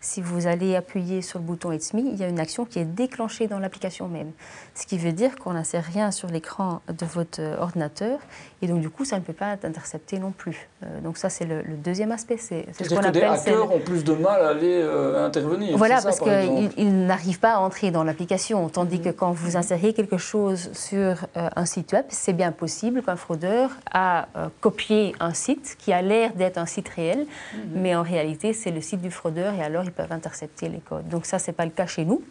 Si 0.00 0.20
vous 0.20 0.46
allez 0.46 0.76
appuyer 0.76 1.22
sur 1.22 1.38
le 1.38 1.44
bouton 1.44 1.72
It's 1.72 1.92
Me, 1.94 2.00
il 2.00 2.16
y 2.16 2.24
a 2.24 2.28
une 2.28 2.40
action 2.40 2.64
qui 2.64 2.78
est 2.78 2.84
déclenchée 2.84 3.48
dans 3.48 3.58
l'application 3.58 4.08
même. 4.08 4.30
Ce 4.74 4.86
qui 4.86 4.98
veut 4.98 5.12
dire 5.12 5.36
qu'on 5.36 5.52
n'insère 5.52 5.84
rien 5.84 6.10
sur 6.10 6.28
l'écran 6.28 6.80
de 6.88 7.06
votre 7.06 7.40
ordinateur 7.58 8.18
et 8.62 8.66
donc 8.66 8.80
du 8.80 8.90
coup 8.90 9.04
ça 9.04 9.16
ne 9.16 9.22
peut 9.22 9.32
pas 9.32 9.54
être 9.54 9.64
intercepté 9.64 10.18
non 10.18 10.30
plus. 10.30 10.68
Euh, 10.82 11.00
donc 11.00 11.16
ça 11.16 11.28
c'est 11.28 11.44
le, 11.44 11.62
deuxième 11.76 12.12
aspect. 12.12 12.36
C'est 12.38 12.66
ce 12.72 12.88
qu'on 12.88 12.98
appelle. 12.98 13.12
Des 13.12 13.22
hackers 13.22 13.72
ont 13.72 13.80
plus 13.80 14.04
de 14.04 14.12
mal 14.12 14.40
à 14.40 14.48
aller 14.50 14.80
euh, 14.80 15.26
intervenir. 15.26 15.76
Voilà 15.76 16.00
parce 16.02 16.20
qu'ils 16.20 17.06
n'arrivent 17.06 17.40
pas 17.40 17.54
à 17.54 17.58
entrer 17.58 17.90
dans 17.90 18.04
l'application, 18.04 18.68
tandis 18.68 19.00
que 19.00 19.10
quand 19.10 19.32
vous 19.32 19.56
insérez 19.56 19.92
quelque 19.92 20.18
chose 20.18 20.70
sur 20.72 21.26
euh, 21.36 21.48
un 21.54 21.64
site 21.64 21.92
web, 21.92 22.04
c'est 22.08 22.32
bien 22.32 22.52
possible 22.52 23.02
qu'un 23.02 23.16
fraudeur 23.16 23.70
a 23.92 24.26
copié 24.60 25.14
un 25.20 25.34
site 25.34 25.76
qui 25.78 25.92
a 25.92 26.02
l'air 26.02 26.32
d'être 26.34 26.58
un 26.58 26.66
site 26.66 26.88
réel, 26.88 27.18
mhm. 27.18 27.60
mais 27.74 27.94
en 27.94 28.02
réalité 28.02 28.52
c'est 28.52 28.70
le 28.70 28.80
site 28.80 29.00
du 29.00 29.10
fraudeur 29.10 29.54
et 29.54 29.62
alors 29.62 29.84
ils 29.88 29.92
peuvent 29.92 30.12
intercepter 30.12 30.68
les 30.68 30.80
codes. 30.80 31.08
Donc 31.08 31.26
ça, 31.26 31.38
ce 31.38 31.48
n'est 31.48 31.54
pas 31.54 31.64
le 31.64 31.70
cas 31.70 31.86
chez 31.86 32.04
nous, 32.04 32.22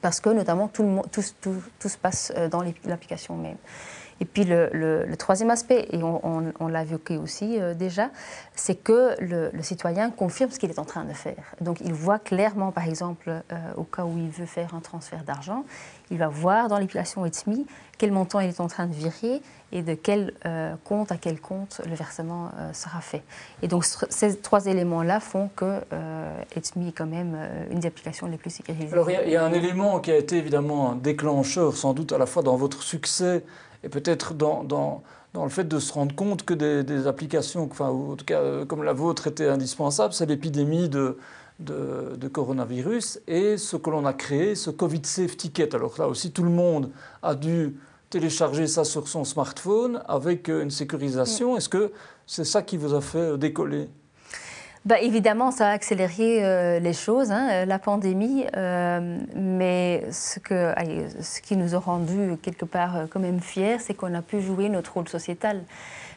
parce 0.00 0.20
que 0.20 0.30
notamment 0.30 0.68
tout, 0.68 0.82
le, 0.82 1.22
tout, 1.78 1.88
se 1.88 1.98
passe 1.98 2.32
euh, 2.36 2.48
dans 2.48 2.62
l'application 2.84 3.36
même. 3.36 3.56
Et 4.20 4.24
puis 4.24 4.44
le, 4.44 5.06
troisième 5.16 5.50
aspect, 5.50 5.88
et 5.92 6.02
on, 6.02 6.68
l'a 6.68 6.82
évoqué 6.82 7.16
aussi 7.16 7.60
euh, 7.60 7.74
déjà, 7.74 8.10
c'est 8.54 8.74
que 8.74 9.14
le, 9.20 9.50
citoyen 9.62 10.10
confirme 10.10 10.50
ce 10.50 10.58
qu'il 10.58 10.70
est 10.70 10.78
en 10.78 10.84
train 10.84 11.04
de 11.04 11.12
faire. 11.12 11.54
Donc 11.60 11.80
il 11.80 11.92
voit 11.92 12.18
clairement, 12.18 12.72
par 12.72 12.86
exemple, 12.86 13.30
euh, 13.30 13.56
au 13.76 13.84
cas 13.84 14.04
où 14.04 14.16
il 14.16 14.30
veut 14.30 14.46
faire 14.46 14.74
un 14.74 14.80
transfert 14.80 15.22
d'argent, 15.24 15.64
il 16.10 16.18
va 16.18 16.28
voir 16.28 16.68
dans 16.68 16.78
l'application 16.78 17.24
ETSMI 17.26 17.66
quel 17.98 18.12
montant 18.12 18.40
il 18.40 18.48
est 18.48 18.60
en 18.60 18.68
train 18.68 18.86
de 18.86 18.94
virer 18.94 19.42
et 19.72 19.82
de 19.82 19.94
quel 19.94 20.32
euh, 20.46 20.74
compte 20.84 21.12
à 21.12 21.16
quel 21.16 21.40
compte 21.40 21.82
le 21.86 21.94
versement 21.94 22.50
sera 22.72 23.00
fait. 23.00 23.22
Et 23.62 23.68
donc 23.68 23.84
ces 23.84 24.38
trois 24.38 24.66
éléments-là 24.66 25.20
font 25.20 25.50
que 25.54 25.80
euh, 25.92 26.42
est 26.56 26.92
quand 26.96 27.06
même 27.06 27.36
une 27.70 27.80
des 27.80 27.88
applications 27.88 28.26
les 28.26 28.38
plus 28.38 28.50
sécurisées. 28.50 28.92
Alors 28.92 29.10
il 29.10 29.30
y, 29.30 29.36
a 29.36 29.44
un 29.44 29.52
élément 29.52 30.00
qui 30.00 30.10
a 30.10 30.16
été 30.16 30.36
évidemment 30.38 30.92
un 30.92 30.96
déclencheur 30.96 31.76
sans 31.76 31.92
doute 31.92 32.12
à 32.12 32.18
la 32.18 32.26
fois 32.26 32.42
dans 32.42 32.56
votre 32.56 32.82
succès 32.82 33.44
et 33.84 33.88
peut-être 33.88 34.34
dans, 34.34 34.64
dans, 34.64 35.02
dans, 35.34 35.44
le 35.44 35.50
fait 35.50 35.64
de 35.64 35.78
se 35.78 35.92
rendre 35.92 36.14
compte 36.14 36.44
que 36.44 36.54
des, 36.54 37.06
applications, 37.06 37.68
enfin, 37.70 37.88
en 37.88 38.16
tout 38.16 38.24
cas 38.24 38.64
comme 38.66 38.82
la 38.82 38.92
vôtre, 38.92 39.26
étaient 39.26 39.48
indispensables, 39.48 40.12
c'est 40.12 40.26
l'épidémie 40.26 40.88
de, 40.88 41.18
de, 41.60 42.16
de, 42.16 42.28
coronavirus 42.28 43.20
et 43.26 43.56
ce 43.56 43.76
que 43.76 43.90
l'on 43.90 44.04
a 44.04 44.12
créé, 44.12 44.54
ce 44.54 44.70
Covid 44.70 45.02
Safe 45.04 45.36
Ticket. 45.36 45.74
Alors 45.74 45.94
là 45.98 46.08
aussi, 46.08 46.32
tout 46.32 46.44
le 46.44 46.50
monde 46.50 46.90
a 47.22 47.34
dû 47.34 47.76
télécharger 48.10 48.66
ça 48.66 48.84
sur 48.84 49.08
son 49.08 49.24
smartphone 49.24 50.02
avec 50.08 50.48
euh, 50.48 50.62
une 50.62 50.70
sécurisation. 50.70 51.54
Mm. 51.54 51.56
Est-ce 51.58 51.68
que 51.68 51.92
c'est 52.26 52.44
ça 52.44 52.62
qui 52.62 52.76
vous 52.76 52.94
a 52.94 53.00
fait 53.00 53.18
euh, 53.18 53.36
décoller? 53.36 53.88
Bah, 54.84 55.00
évidemment, 55.00 55.50
ça 55.50 55.68
a 55.68 55.72
accéléré 55.72 56.44
euh, 56.44 56.78
les 56.78 56.92
choses, 56.92 57.30
hein, 57.30 57.64
la 57.64 57.78
pandémie, 57.78 58.44
mais 59.34 60.04
ce, 60.10 60.38
que, 60.38 60.72
ce 61.20 61.40
qui 61.40 61.56
nous 61.56 61.74
a 61.74 61.78
rendu 61.78 62.36
quelque 62.42 62.64
part 62.64 63.06
quand 63.10 63.20
même 63.20 63.40
fiers, 63.40 63.78
c'est 63.78 63.94
qu'on 63.94 64.14
a 64.14 64.22
pu 64.22 64.40
jouer 64.40 64.68
notre 64.68 64.94
rôle 64.94 65.08
sociétal. 65.08 65.62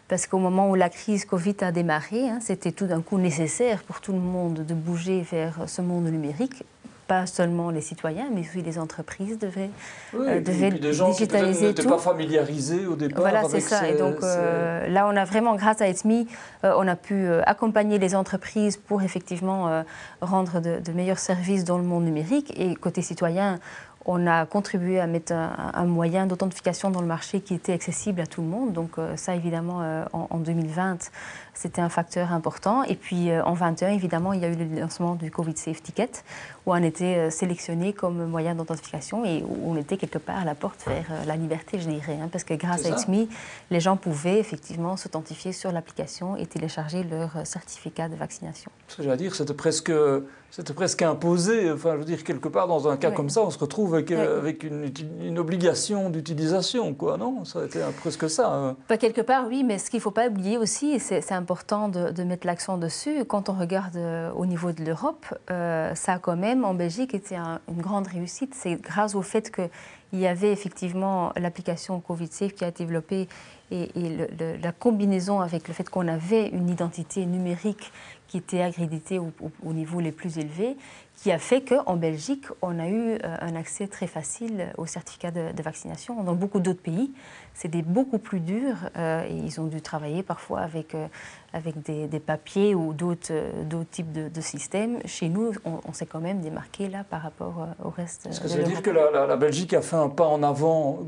Parce 0.07 0.27
qu'au 0.27 0.39
moment 0.39 0.69
où 0.69 0.75
la 0.75 0.89
crise 0.89 1.23
Covid 1.23 1.55
a 1.61 1.71
démarré, 1.71 2.27
hein, 2.27 2.39
c'était 2.41 2.73
tout 2.73 2.85
d'un 2.85 3.01
coup 3.01 3.17
nécessaire 3.17 3.81
pour 3.83 4.01
tout 4.01 4.11
le 4.11 4.19
monde 4.19 4.65
de 4.65 4.73
bouger 4.73 5.21
vers 5.21 5.69
ce 5.69 5.81
monde 5.81 6.03
numérique 6.03 6.65
pas 7.11 7.25
seulement 7.25 7.71
les 7.71 7.81
citoyens, 7.81 8.29
mais 8.33 8.39
aussi 8.39 8.61
les 8.61 8.79
entreprises 8.79 9.37
devaient, 9.37 9.69
oui, 10.13 10.27
euh, 10.29 10.39
devaient 10.39 10.71
des 10.71 10.93
gens 10.93 11.09
digitaliser 11.09 11.59
qui 11.59 11.65
n'étaient 11.65 11.83
pas 11.83 11.97
familiarisés 11.97 12.85
au 12.85 12.95
départ. 12.95 13.19
Voilà, 13.19 13.43
c'est 13.49 13.59
ça. 13.59 13.89
et 13.89 13.97
donc 13.97 14.23
euh, 14.23 14.87
là, 14.87 15.09
on 15.11 15.17
a 15.17 15.25
vraiment, 15.25 15.57
grâce 15.57 15.81
à 15.81 15.89
ETMI, 15.89 16.25
euh, 16.63 16.73
on 16.77 16.87
a 16.87 16.95
pu 16.95 17.29
accompagner 17.45 17.99
les 17.99 18.15
entreprises 18.15 18.77
pour 18.77 19.01
effectivement 19.01 19.83
rendre 20.21 20.61
de, 20.61 20.79
de, 20.79 20.91
meilleurs 20.93 21.19
services 21.19 21.65
dans 21.65 21.77
le 21.77 21.83
monde 21.83 22.05
numérique. 22.05 22.53
Et 22.57 22.75
côté 22.75 23.01
citoyen, 23.01 23.59
on 24.05 24.25
a 24.25 24.45
contribué 24.45 25.01
à 25.01 25.05
mettre 25.05 25.33
un, 25.33 25.85
moyen 25.85 26.27
d'authentification 26.27 26.91
dans 26.91 27.01
le 27.01 27.07
marché 27.07 27.41
qui 27.41 27.53
était 27.53 27.73
accessible 27.73 28.21
à 28.21 28.25
tout 28.25 28.41
le 28.41 28.47
monde. 28.47 28.71
Donc 28.71 28.91
ça, 29.17 29.35
évidemment, 29.35 30.05
en, 30.13 30.37
2020, 30.39 31.11
C'était 31.53 31.81
un 31.81 31.89
facteur 31.89 32.31
important. 32.31 32.83
Et 32.83 32.95
puis 32.95 33.31
en 33.33 33.53
21, 33.53 33.89
évidemment, 33.89 34.33
il 34.33 34.41
y 34.41 34.45
a 34.45 34.47
eu 34.47 34.55
le 34.55 34.79
lancement 34.79 35.15
du 35.15 35.29
Covid 35.31 35.55
Safe 35.57 35.81
Ticket, 35.81 36.11
où 36.65 36.73
on 36.73 36.83
était 36.83 37.29
sélectionné 37.29 37.93
comme 37.93 38.25
moyen 38.25 38.55
d'authentification 38.55 39.25
et 39.25 39.43
où 39.43 39.71
on 39.71 39.75
était 39.75 39.97
quelque 39.97 40.17
part 40.17 40.39
à 40.39 40.45
la 40.45 40.55
porte 40.55 40.85
vers 40.87 41.25
la 41.25 41.35
liberté, 41.35 41.79
je 41.79 41.89
dirais. 41.89 42.17
Hein, 42.21 42.29
parce 42.31 42.43
que 42.43 42.53
grâce 42.53 42.85
à 42.85 42.89
ITMI, 42.89 43.29
les 43.69 43.79
gens 43.79 43.97
pouvaient 43.97 44.39
effectivement 44.39 44.97
s'authentifier 44.97 45.51
sur 45.51 45.71
l'application 45.71 46.35
et 46.37 46.45
télécharger 46.45 47.03
leur 47.03 47.45
certificat 47.45 48.09
de 48.09 48.15
vaccination. 48.15 48.71
Ce 48.87 48.97
que 48.97 49.03
j'allais 49.03 49.17
dire, 49.17 49.35
c'était 49.35 49.53
presque 49.53 49.91
c'était 50.51 50.73
presque 50.73 51.01
imposé. 51.01 51.71
Enfin, 51.71 51.93
je 51.93 51.99
veux 51.99 52.05
dire, 52.05 52.25
quelque 52.25 52.49
part, 52.49 52.67
dans 52.67 52.89
un 52.89 52.97
cas 52.97 53.09
comme 53.09 53.29
ça, 53.29 53.41
on 53.41 53.49
se 53.49 53.57
retrouve 53.57 53.95
avec, 53.95 54.11
avec 54.11 54.63
une, 54.63 54.91
une, 55.21 55.39
obligation 55.39 56.09
d'utilisation, 56.09 56.93
quoi, 56.93 57.17
non? 57.17 57.45
Ça 57.45 57.61
a 57.61 57.65
été 57.65 57.79
presque 58.01 58.29
ça. 58.29 58.53
Hein. 58.53 58.75
Bah, 58.89 58.97
quelque 58.97 59.21
part, 59.21 59.47
oui, 59.47 59.63
mais 59.63 59.79
ce 59.79 59.89
qu'il 59.89 59.99
ne 59.99 60.03
faut 60.03 60.11
pas 60.11 60.27
oublier 60.27 60.57
aussi, 60.57 60.91
et 60.91 60.99
c'est 60.99 61.31
important 61.41 61.89
de, 61.89 62.23
mettre 62.23 62.45
l'accent 62.47 62.77
dessus, 62.77 63.25
quand 63.25 63.49
on 63.49 63.53
regarde 63.53 63.97
euh, 63.97 64.31
au 64.33 64.45
niveau 64.45 64.71
de 64.71 64.83
l'Europe, 64.83 65.25
euh, 65.49 65.93
ça 65.95 66.13
a 66.13 66.19
quand 66.19 66.37
même, 66.37 66.63
en 66.63 66.73
Belgique, 66.73 67.13
été 67.13 67.35
une 67.35 67.81
grande 67.81 68.07
réussite. 68.07 68.53
C'est 68.55 68.75
grâce 68.75 69.15
au 69.15 69.21
fait 69.21 69.51
qu'il 69.51 70.19
y 70.19 70.27
avait 70.27 70.51
effectivement 70.51 71.33
l'application 71.35 71.99
COVID-Safe 71.99 72.53
qui 72.53 72.63
a 72.63 72.67
été 72.67 72.83
développée 72.83 73.27
et, 73.71 73.89
la 74.61 74.71
combinaison 74.71 75.39
avec 75.39 75.67
le 75.67 75.73
fait 75.73 75.89
qu'on 75.89 76.07
avait 76.07 76.47
une 76.49 76.69
identité 76.69 77.25
numérique 77.25 77.91
qui 78.27 78.37
était 78.37 78.61
accréditée 78.61 79.19
au, 79.19 79.31
au, 79.63 79.73
niveau 79.73 79.99
les 79.99 80.11
plus 80.11 80.37
élevés, 80.37 80.77
qui 81.21 81.31
a 81.31 81.37
fait 81.37 81.61
qu'en 81.61 81.97
Belgique, 81.97 82.45
on 82.63 82.79
a 82.79 82.87
eu 82.87 83.11
euh, 83.11 83.17
un 83.23 83.55
accès 83.55 83.85
très 83.85 84.07
facile 84.07 84.73
au 84.79 84.87
certificat 84.87 85.29
de, 85.29 85.61
vaccination. 85.61 86.23
Dans 86.23 86.33
beaucoup 86.33 86.59
d'autres 86.59 86.81
pays, 86.81 87.11
c'était 87.53 87.83
beaucoup 87.83 88.17
plus 88.17 88.39
dur 88.39 88.73
euh, 88.97 89.23
et 89.29 89.35
ils 89.35 89.61
ont 89.61 89.67
dû 89.67 89.83
travailler 89.83 90.23
parfois 90.23 90.61
avec, 90.61 90.95
euh, 90.95 91.05
avec 91.53 91.83
des, 91.83 92.19
papiers 92.19 92.73
ou 92.73 92.93
d'autres 92.93 93.31
types 93.91 94.11
de, 94.11 94.41
systèmes. 94.41 94.97
Chez 95.05 95.29
nous, 95.29 95.51
on, 95.63 95.93
s'est 95.93 96.07
quand 96.07 96.21
même 96.21 96.41
démarqué 96.41 96.87
là 96.89 97.03
par 97.07 97.21
rapport 97.21 97.67
au 97.83 97.91
reste. 97.91 98.25
Est-ce 98.25 98.41
que 98.41 98.47
ça 98.47 98.57
veut 98.57 98.63
dire 98.63 98.81
que 98.81 98.89
la, 98.89 99.27
la, 99.27 99.35
Belgique 99.35 99.75
a 99.75 99.81
fait 99.81 99.97
un 99.97 100.09
pas 100.09 100.25
en 100.25 100.41
avant, 100.41 101.01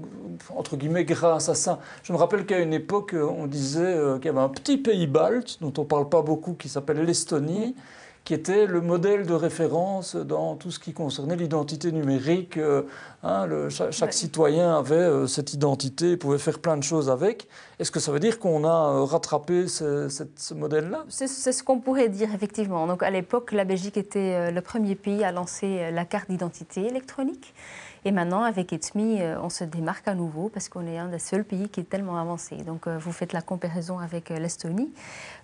entre 0.56 0.78
guillemets, 0.78 1.06
grâce 1.06 1.50
à 1.50 1.56
ça 1.56 1.80
Je 2.04 2.14
me 2.14 2.20
rappelle 2.20 2.46
qu'à 2.46 2.60
une 2.60 2.74
époque, 2.74 3.16
on 3.16 3.48
disait 3.48 3.98
qu'il 4.18 4.26
y 4.26 4.30
avait 4.30 4.40
un 4.40 4.50
petit 4.50 4.78
pays 4.78 5.08
balte, 5.08 5.58
dont 5.60 5.74
on 5.78 5.82
ne 5.82 5.88
parle 5.88 6.08
pas 6.08 6.22
beaucoup, 6.22 6.54
qui 6.54 6.70
s'appelle 6.70 7.04
l'Estonie 7.04 7.76
qui 8.24 8.34
était 8.34 8.68
le 8.68 8.80
modèle 8.80 9.26
de 9.26 9.34
référence 9.34 10.16
dans 10.16 10.56
tout 10.56 10.72
ce 10.72 10.80
qui 10.80 10.94
concernait 10.94 11.36
l'identité 11.36 11.92
numérique. 11.92 12.58
Euh, 12.58 12.84
hein, 13.24 13.48
chaque, 13.92 14.14
citoyen 14.14 14.78
avait 14.78 14.96
euh, 14.96 15.28
cette 15.28 15.54
identité, 15.54 16.16
pouvait 16.16 16.38
faire 16.38 16.60
plein 16.60 16.78
de 16.78 16.84
choses 16.84 17.10
avec. 17.10 17.50
Est-ce 17.80 17.92
que 17.92 18.00
ça 18.00 18.14
veut 18.14 18.22
dire 18.22 18.40
qu'on 18.40 18.64
a 18.64 18.94
euh, 18.94 19.04
rattrapé 19.04 19.68
ce, 19.68 20.08
ce 20.36 20.54
modèle-là? 20.54 21.04
C'est 21.10 21.28
ce 21.28 21.64
qu'on 21.64 21.80
pourrait 21.80 22.10
dire, 22.10 22.34
effectivement. 22.34 22.88
Donc, 22.88 23.04
à 23.04 23.10
l'époque, 23.10 23.52
la 23.52 23.66
Belgique 23.66 23.98
était 23.98 24.52
le 24.52 24.62
premier 24.62 24.96
pays 24.96 25.24
à 25.26 25.34
lancer 25.34 25.92
la 25.92 26.06
carte 26.06 26.30
d'identité 26.30 26.88
électronique. 26.88 27.54
Et 28.06 28.12
maintenant, 28.12 28.44
avec 28.44 28.74
ETSMI, 28.74 29.22
on 29.42 29.50
se 29.50 29.64
démarque 29.64 30.08
à 30.08 30.16
nouveau 30.16 30.50
parce 30.50 30.68
qu'on 30.68 30.86
est 30.88 30.98
un 30.98 31.08
des 31.08 31.20
seuls 31.20 31.46
pays 31.46 31.70
qui 31.70 31.80
est 31.80 31.90
tellement 31.90 32.18
avancé. 32.18 32.58
Donc, 32.58 32.88
vous 32.88 33.12
faites 33.12 33.32
la 33.34 33.42
comparaison 33.42 34.00
avec 34.00 34.30
l'Estonie. 34.30 34.92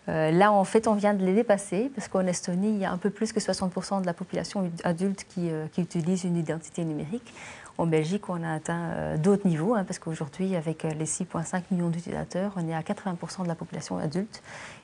Euh, 0.10 0.32
là, 0.32 0.52
en 0.52 0.64
fait, 0.64 0.88
on 0.88 0.96
vient 0.96 1.14
de 1.14 1.24
les 1.24 1.34
dépasser 1.34 1.92
parce 1.94 2.08
qu'en 2.08 2.26
Estonie, 2.26 2.70
il 2.70 2.78
y 2.78 2.86
a 2.86 2.92
un 2.92 2.98
peu 2.98 3.10
plus 3.10 3.32
que 3.32 3.40
60% 3.40 4.02
de 4.02 4.06
la 4.06 4.14
population 4.14 4.70
adulte 4.84 5.26
qui, 5.28 5.52
euh, 5.52 5.66
utilise 5.78 6.24
une 6.24 6.38
identité 6.38 6.84
numérique. 6.84 7.34
En 7.78 7.86
Belgique, 7.86 8.28
on 8.28 8.44
a 8.44 8.54
atteint 8.54 8.92
euh, 8.92 9.18
d'autres 9.18 9.48
niveaux 9.48 9.76
hein, 9.76 9.84
parce 9.86 10.00
qu'aujourd'hui, 10.00 10.56
avec 10.56 10.84
les 10.84 11.06
6,5 11.06 11.64
millions 11.72 11.90
d'utilisateurs, 11.90 12.52
on 12.58 12.68
est 12.68 12.74
à 12.74 12.82
80% 12.82 13.44
de 13.44 13.48
la 13.48 13.56
population 13.56 13.98
adulte. 13.98 14.42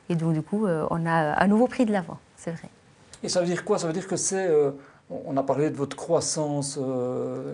Et 0.10 0.16
donc, 0.16 0.34
du 0.34 0.42
coup, 0.42 0.68
on 0.68 1.06
a 1.06 1.32
à 1.34 1.48
nouveau 1.48 1.68
pris 1.68 1.86
de 1.86 1.92
l'avant, 1.92 2.20
c'est 2.38 2.52
vrai. 2.52 2.70
Et 3.24 3.30
ça 3.30 3.42
veut 3.42 3.48
dire 3.48 3.66
quoi? 3.66 3.80
Ça 3.80 3.88
veut 3.88 3.94
dire 3.94 4.08
que 4.08 4.16
c'est. 4.16 4.48
On 5.10 5.38
a 5.38 5.44
parlé 5.44 5.70
de 5.70 5.76
votre 5.76 5.96
croissance 5.96 6.80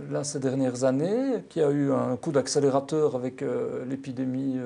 là 0.09 0.23
ces 0.23 0.39
dernières 0.39 0.83
années, 0.83 1.43
qui 1.49 1.61
a 1.61 1.69
eu 1.69 1.91
un 1.91 2.15
coup 2.15 2.31
d'accélérateur 2.31 3.15
avec 3.15 3.43
l'épidémie 3.87 4.57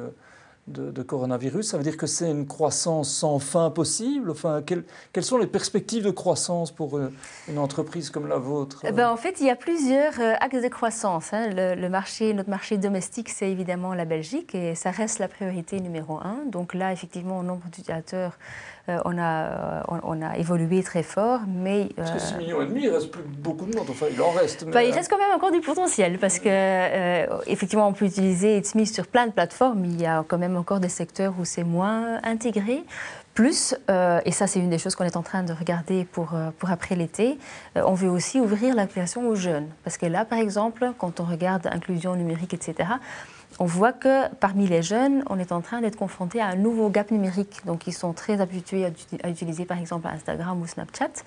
de, 0.67 1.03
coronavirus, 1.03 1.67
ça 1.67 1.77
veut 1.77 1.83
dire 1.83 1.95
que 1.95 2.07
c'est 2.07 2.29
une 2.29 2.47
croissance 2.47 3.11
sans 3.11 3.37
fin 3.37 3.69
possible? 3.69 4.31
Enfin, 4.31 4.63
quelles, 4.63 5.23
sont 5.23 5.37
les 5.37 5.45
perspectives 5.45 6.03
de 6.03 6.09
croissance 6.09 6.71
pour 6.71 6.97
euh, 6.97 7.13
une 7.47 7.59
entreprise 7.59 8.09
comme 8.09 8.27
la 8.27 8.37
vôtre? 8.37 8.81
Eh 8.83 8.91
ben, 8.91 9.09
En 9.09 9.17
fait, 9.17 9.39
il 9.39 9.45
y 9.45 9.51
a 9.51 9.55
plusieurs 9.55 10.19
euh, 10.19 10.33
axes 10.39 10.63
de 10.63 10.67
croissance. 10.67 11.33
Hein. 11.33 11.49
Le, 11.51 11.87
marché, 11.87 12.33
notre 12.33 12.49
marché 12.49 12.77
domestique, 12.77 13.29
c'est 13.29 13.51
évidemment 13.51 13.93
la 13.93 14.05
Belgique 14.05 14.55
et 14.55 14.73
ça 14.73 14.89
reste 14.89 15.19
la 15.19 15.27
priorité 15.27 15.79
numéro 15.79 16.17
un. 16.17 16.39
Donc 16.47 16.73
là, 16.73 16.91
effectivement, 16.91 17.39
au 17.39 17.43
nombre 17.43 17.65
d'utilisateurs 17.65 18.31
euh, 18.31 18.74
on, 18.87 19.17
a, 19.17 19.45
euh, 19.45 19.81
on, 20.03 20.21
a 20.21 20.37
évolué 20.37 20.83
très 20.83 21.01
fort, 21.01 21.41
mais... 21.47 21.89
Parce 21.95 22.11
que 22.11 22.19
6 22.19 22.35
millions 22.35 22.61
et 22.61 22.65
demi, 22.67 22.83
il 22.83 22.89
reste 22.89 23.09
plus 23.11 23.23
beaucoup 23.23 23.65
de 23.65 23.75
monde, 23.75 23.87
enfin 23.89 24.05
il 24.11 24.21
en 24.21 24.31
reste. 24.31 24.65
Bah, 24.65 24.83
il 24.83 24.93
reste 24.93 25.09
quand 25.09 25.17
même 25.17 25.31
encore 25.35 25.51
du 25.51 25.61
potentiel, 25.61 26.19
parce 26.19 26.39
que 26.39 26.49
euh, 26.49 27.25
effectivement 27.47 27.87
on 27.87 27.93
peut 27.93 28.05
utiliser 28.05 28.57
It's 28.57 28.75
sur 28.91 29.07
plein 29.07 29.25
de 29.25 29.31
plateformes, 29.31 29.85
il 29.85 29.99
y 29.99 30.05
a 30.05 30.23
quand 30.27 30.37
même 30.37 30.55
encore 30.55 30.79
des 30.79 30.89
secteurs 30.89 31.33
où 31.39 31.45
c'est 31.45 31.63
moins 31.63 32.19
intégré. 32.23 32.83
Plus, 33.33 33.75
et 34.23 34.31
ça 34.31 34.47
c'est 34.47 34.59
une 34.59 34.69
des 34.69 34.77
choses 34.77 34.95
qu'on 34.95 35.03
est 35.03 35.17
en 35.17 35.21
train 35.21 35.43
de 35.43 35.51
regarder 35.51 36.05
pour, 36.05 36.29
pour 36.57 36.71
après 36.71 36.95
l'été, 36.95 37.37
on 37.75 37.93
veut 37.93 38.07
aussi 38.07 38.39
ouvrir 38.39 38.73
l'application 38.73 39.27
aux 39.27 39.35
jeunes. 39.35 39.67
Parce 39.83 39.97
que 39.97 40.05
là, 40.05 40.23
par 40.23 40.39
exemple, 40.39 40.93
quand 40.97 41.19
on 41.19 41.25
regarde 41.25 41.67
inclusion 41.67 42.15
numérique, 42.15 42.53
etc., 42.53 42.87
on 43.59 43.65
voit 43.65 43.93
que 43.93 44.33
parmi 44.35 44.67
les 44.67 44.81
jeunes, 44.81 45.23
on 45.29 45.39
est 45.39 45.51
en 45.51 45.61
train 45.61 45.81
d'être 45.81 45.95
confronté 45.95 46.41
à 46.41 46.47
un 46.47 46.55
nouveau 46.55 46.89
gap 46.89 47.11
numérique. 47.11 47.61
Donc, 47.65 47.87
ils 47.87 47.93
sont 47.93 48.13
très 48.13 48.41
habitués 48.41 48.85
à, 48.85 49.29
utiliser, 49.29 49.65
par 49.65 49.79
exemple, 49.79 50.07
Instagram 50.07 50.61
ou 50.61 50.67
Snapchat. 50.67 51.23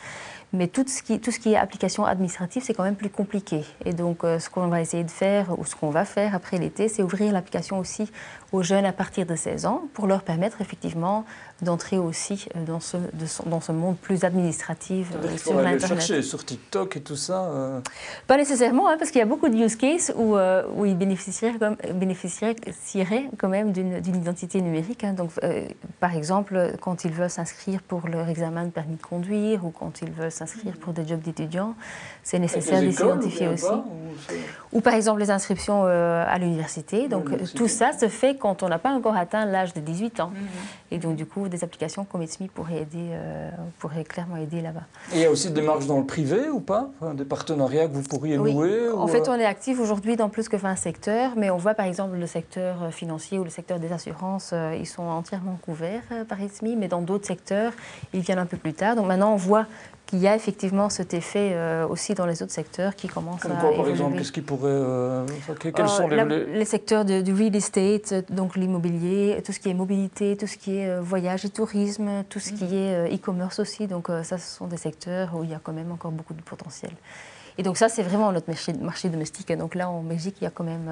Mais 0.55 0.67
tout 0.67 0.85
ce 0.87 1.03
qui, 1.03 1.21
tout 1.21 1.31
ce 1.31 1.39
qui 1.39 1.53
est 1.53 1.57
application 1.57 2.07
administrative, 2.07 2.63
c'est 2.65 2.73
quand 2.73 2.83
même 2.83 2.97
plus 2.97 3.11
compliqué. 3.11 3.65
Et 3.85 3.93
donc, 3.93 4.25
euh, 4.25 4.39
ce 4.39 4.49
qu'on 4.49 4.69
va 4.69 4.81
essayer 4.81 5.05
de 5.05 5.11
faire, 5.11 5.59
ou 5.59 5.67
ce 5.67 5.77
qu'on 5.77 5.91
va 5.91 6.07
faire 6.07 6.35
après 6.35 6.57
l'été, 6.57 6.89
c'est 6.89 7.03
ouvrir 7.03 7.33
l'application 7.35 7.79
aussi 7.79 8.11
aux 8.51 8.63
jeunes 8.63 8.87
à 8.87 8.93
partir 8.93 9.27
de 9.27 9.37
16 9.37 9.67
ans 9.67 9.83
pour 9.93 10.07
leur 10.07 10.23
permettre 10.23 10.63
effectivement 10.63 11.27
d'entrer 11.61 11.99
aussi 11.99 12.47
euh, 12.57 12.65
dans 12.65 12.81
ce, 12.81 12.97
dans 13.45 13.61
ce 13.61 13.73
monde 13.73 13.99
plus 13.99 14.25
administratif 14.25 15.09
euh, 15.23 15.37
sur 15.37 15.59
Internet. 15.59 15.87
chercher 15.87 16.23
sur 16.23 16.43
TikTok 16.43 16.97
et 16.97 17.01
tout 17.03 17.17
ça 17.17 17.83
Pas 18.27 18.39
nécessairement, 18.39 18.89
hein, 18.89 18.97
parce 18.99 19.11
qu'il 19.11 19.19
y 19.19 19.23
a 19.23 19.27
beaucoup 19.27 19.51
de 19.51 19.57
use 19.57 19.77
cases 19.77 20.15
où, 20.17 20.35
où 20.77 20.87
ils 20.87 20.97
bénéficieraient, 20.97 21.59
comme, 21.59 21.77
bénéficieraient 21.95 23.29
quand 23.37 23.49
même 23.49 23.73
d'une 23.73 24.17
identité 24.17 24.63
numérique. 24.63 25.05
Hein. 25.05 25.13
Donc, 25.13 25.33
par 26.01 26.17
exemple, 26.17 26.73
quand 26.81 27.05
ils 27.05 27.13
veulent 27.13 27.29
s'inscrire 27.29 27.83
pour 27.83 28.09
leur 28.09 28.31
examen 28.31 28.65
de 28.65 28.71
permis 28.71 28.97
de 28.97 29.03
conduire 29.03 29.67
ou 29.67 29.71
quand 29.71 30.01
ils 30.01 30.11
veulent 30.11 30.38
s'inscrire 30.39 30.77
pour 30.77 30.93
des 30.93 31.07
jobs 31.07 31.21
d'étudiants, 31.21 31.75
c'est 32.23 32.39
nécessaire 32.39 32.83
de 32.83 32.91
s'identifier 32.91 33.49
aussi. 33.49 33.67
ou, 34.73 34.81
par 34.81 34.95
exemple 34.95 35.21
les 35.21 35.31
inscriptions 35.31 35.85
euh, 35.85 36.25
à 36.27 36.39
l'université. 36.39 37.09
Donc 37.09 37.31
tout 37.55 37.69
ça 37.69 37.93
se 37.93 38.09
fait 38.09 38.37
quand 38.37 38.63
on 38.63 38.69
n'a 38.69 38.79
pas 38.79 38.91
encore 38.91 39.17
atteint 39.17 39.45
l'âge 39.45 39.75
de 39.75 39.81
18 39.81 40.21
ans. 40.21 40.29
Mhm. 40.29 40.49
Et 40.91 40.99
donc 40.99 41.17
du 41.17 41.27
coup, 41.27 41.49
des 41.49 41.65
applications 41.65 42.05
comme 42.05 42.23
ETSMI 42.23 42.49
pourraient, 42.49 42.83
aider, 42.83 43.11
euh, 43.13 43.51
pourraient 43.79 44.05
clairement 44.05 44.37
aider 44.37 44.61
là-bas. 44.61 44.83
Et 45.13 45.17
il 45.17 45.23
y 45.23 45.25
a 45.25 45.31
aussi 45.31 45.51
des 45.51 45.63
marges 45.63 45.87
dans 45.87 45.99
le 45.99 46.07
privé 46.07 46.49
ou 46.49 46.61
pas? 46.61 46.91
Des 47.15 47.25
partenariats 47.25 47.89
que 47.89 47.93
vous 47.93 48.03
pourriez 48.03 48.39
nouer 48.39 48.91
En 48.91 49.07
fait, 49.07 49.29
euh? 49.29 49.33
on 49.33 49.39
est 49.39 49.45
actif 49.45 49.81
aujourd'hui 49.81 50.17
dans 50.17 50.29
plus 50.29 50.49
que 50.49 50.57
20 50.57 50.77
secteurs, 50.77 51.33
mais 51.37 51.51
on 51.51 51.57
voit 51.57 51.75
par 51.75 51.87
exemple 51.87 52.17
le 52.17 52.27
secteur 52.27 52.93
financier 52.93 53.39
ou 53.39 53.45
le 53.45 53.51
secteur 53.51 53.79
des 53.79 53.93
assurances, 53.93 54.55
ils 54.79 54.87
sont 54.87 55.03
entièrement 55.03 55.59
couverts 55.63 56.03
par 56.29 56.41
ETSMI, 56.41 56.77
mais 56.77 56.89
dans 56.89 57.03
d'autres 57.03 57.27
secteurs, 57.27 57.73
ils 58.13 58.21
viennent 58.21 58.39
un 58.39 58.47
peu 58.47 58.57
plus 58.57 58.75
tard. 58.75 58.97
Donc 58.97 59.07
maintenant, 59.07 59.33
on 59.33 59.37
voit 59.37 59.67
qu'il 60.09 60.21
y 60.21 60.27
a 60.27 60.35
effectivement 60.35 60.89
cet 60.89 61.13
effet 61.13 61.51
euh, 61.53 61.87
aussi 61.87 62.15
dans 62.15 62.25
les 62.25 62.43
autres 62.43 62.53
secteurs 62.53 62.97
qui 62.97 63.09
commencent 63.09 63.43
Comme 63.43 63.53
à 63.53 63.57
quoi, 63.57 63.75
par 63.75 63.89
exemple, 63.89 64.17
qu'est-ce 64.17 64.33
qui 64.33 64.41
pourrait... 64.41 64.71
Euh, 64.71 65.27
quels 65.61 65.87
sont 65.87 66.11
euh, 66.11 66.25
les, 66.25 66.59
les... 66.59 66.65
secteurs 66.65 67.05
du 67.05 67.35
real 67.35 67.55
estate, 67.55 68.33
donc 68.33 68.57
l'immobilier, 68.57 69.43
tout 69.45 69.53
ce 69.53 69.61
qui 69.61 69.69
est 69.69 69.75
mobilité, 69.75 70.35
tout 70.39 70.47
ce 70.47 70.57
qui 70.57 70.79
est 70.79 70.99
voyage 70.99 71.45
et 71.45 71.51
tourisme, 71.51 72.25
tout 72.31 72.41
ce 72.41 72.53
qui 72.53 72.65
mm. 72.65 72.75
est 72.75 73.15
e-commerce 73.15 73.59
aussi. 73.59 73.87
Donc 73.87 74.09
ça, 74.23 74.39
ce 74.39 74.57
sont 74.57 74.67
des 74.67 74.79
secteurs 74.79 75.37
où 75.37 75.45
il 75.45 75.51
y 75.51 75.55
a 75.55 75.61
quand 75.63 75.75
même 75.75 75.93
encore 75.93 76.11
beaucoup 76.11 76.35
de 76.35 76.43
potentiel. 76.43 76.93
Et 77.59 77.63
donc 77.63 77.77
ça, 77.77 77.91
c'est 77.91 78.03
vraiment 78.03 78.33
notre 78.33 78.49
marché, 78.49 78.73
marché, 78.73 79.11
domestique. 79.11 79.51
Et 79.51 79.57
donc 79.57 79.75
là, 79.75 79.91
en 79.91 80.03
Belgique, 80.03 80.37
il 80.41 80.45
y 80.45 80.47
a 80.47 80.51
quand 80.51 80.65
même 80.65 80.91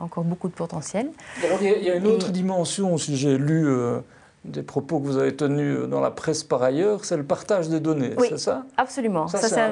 encore 0.00 0.24
beaucoup 0.24 0.48
de 0.48 0.54
potentiel. 0.54 1.10
Alors, 1.44 1.58
il 1.60 1.84
y 1.84 1.90
a, 1.90 1.96
une 1.96 2.06
autre 2.06 2.30
dimension, 2.30 2.96
si 2.96 3.14
j'ai 3.16 3.36
lu 3.36 3.68
des 4.44 4.62
propos 4.62 5.00
que 5.00 5.06
vous 5.06 5.16
avez 5.16 5.34
tenus 5.34 5.88
dans 5.88 6.00
la 6.00 6.10
presse 6.10 6.44
par 6.44 6.62
ailleurs, 6.62 7.04
c'est 7.04 7.16
le 7.16 7.24
partage 7.24 7.68
des 7.70 7.80
données, 7.80 8.14
c'est 8.28 8.38
ça? 8.38 8.64
Absolument. 8.76 9.26
Ça, 9.26 9.38
c'est 9.38 9.58
un, 9.58 9.70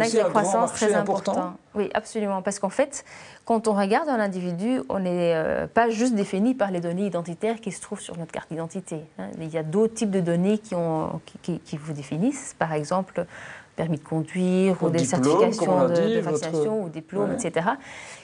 axe 0.00 0.14
de 0.14 0.22
croissance 0.22 0.72
très 0.72 0.94
important. 0.94 1.54
Oui, 1.74 1.90
absolument. 1.94 2.42
Parce 2.42 2.58
qu'en 2.58 2.68
fait, 2.68 3.04
quand 3.44 3.66
on 3.66 3.72
regarde 3.72 4.08
un 4.08 4.20
individu, 4.20 4.82
on 4.88 5.00
n'est 5.00 5.34
euh, 5.34 5.66
pas 5.66 5.90
juste 5.90 6.14
défini 6.14 6.54
par 6.54 6.70
les 6.70 6.80
données 6.80 7.06
identitaires 7.06 7.60
qui 7.60 7.72
se 7.72 7.80
trouvent 7.80 8.00
sur 8.00 8.16
notre 8.16 8.30
carte 8.30 8.50
d'identité. 8.50 9.00
Hein. 9.18 9.28
Il 9.40 9.48
y 9.48 9.58
a 9.58 9.62
d'autres 9.62 9.94
types 9.94 10.10
de 10.10 10.20
données 10.20 10.58
qui, 10.58 10.74
ont, 10.74 11.20
qui, 11.42 11.76
vous 11.76 11.92
définissent. 11.92 12.54
Par 12.58 12.72
exemple, 12.74 13.26
permis 13.74 13.96
de 13.96 14.04
conduire 14.04 14.80
ou, 14.82 14.90
des 14.90 15.04
certifications 15.04 15.88
de, 15.88 16.20
vaccination 16.20 16.84
ou 16.84 16.88
diplômes, 16.90 17.32
etc. 17.32 17.70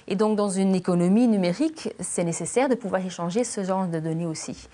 Et 0.06 0.14
donc, 0.14 0.36
dans 0.36 0.50
une 0.50 0.74
économie 0.74 1.26
numérique, 1.26 1.92
c'est 1.98 2.24
nécessaire 2.24 2.68
de 2.68 2.74
pouvoir 2.76 3.04
échanger 3.04 3.42
ce 3.42 3.64
genre 3.64 3.86
de 3.86 3.98
données 3.98 4.26
aussi. 4.26 4.68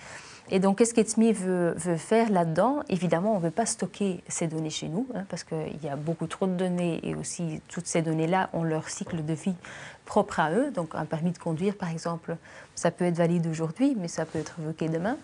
Et 0.50 0.58
donc, 0.58 0.78
qu'est-ce 0.78 0.92
qu'ETSMI 0.92 1.32
veut, 1.32 1.72
veut, 1.76 1.96
faire 1.96 2.30
là-dedans? 2.30 2.82
Évidemment, 2.90 3.32
on 3.32 3.38
ne 3.38 3.44
veut 3.44 3.50
pas 3.50 3.64
stocker 3.64 4.22
ces 4.28 4.46
données 4.46 4.70
chez 4.70 4.88
nous, 4.88 5.06
hein, 5.14 5.24
parce 5.30 5.42
qu'il 5.42 5.82
y 5.82 5.88
a 5.88 5.96
beaucoup 5.96 6.26
trop 6.26 6.46
de 6.46 6.52
données 6.52 7.00
et 7.02 7.14
aussi 7.14 7.62
toutes 7.68 7.86
ces 7.86 8.02
données-là 8.02 8.50
ont 8.52 8.62
leur 8.62 8.90
cycle 8.90 9.24
de 9.24 9.32
vie 9.32 9.54
propre 10.04 10.40
à 10.40 10.52
eux. 10.52 10.70
Donc, 10.70 10.94
un 10.94 11.06
permis 11.06 11.32
de 11.32 11.38
conduire, 11.38 11.76
par 11.76 11.90
exemple, 11.90 12.36
ça 12.74 12.90
peut 12.90 13.06
être 13.06 13.16
valide 13.16 13.46
aujourd'hui, 13.46 13.96
mais 13.98 14.08
ça 14.08 14.26
peut 14.26 14.38
être 14.38 14.56
évoqué 14.60 14.88
demain. 14.88 15.16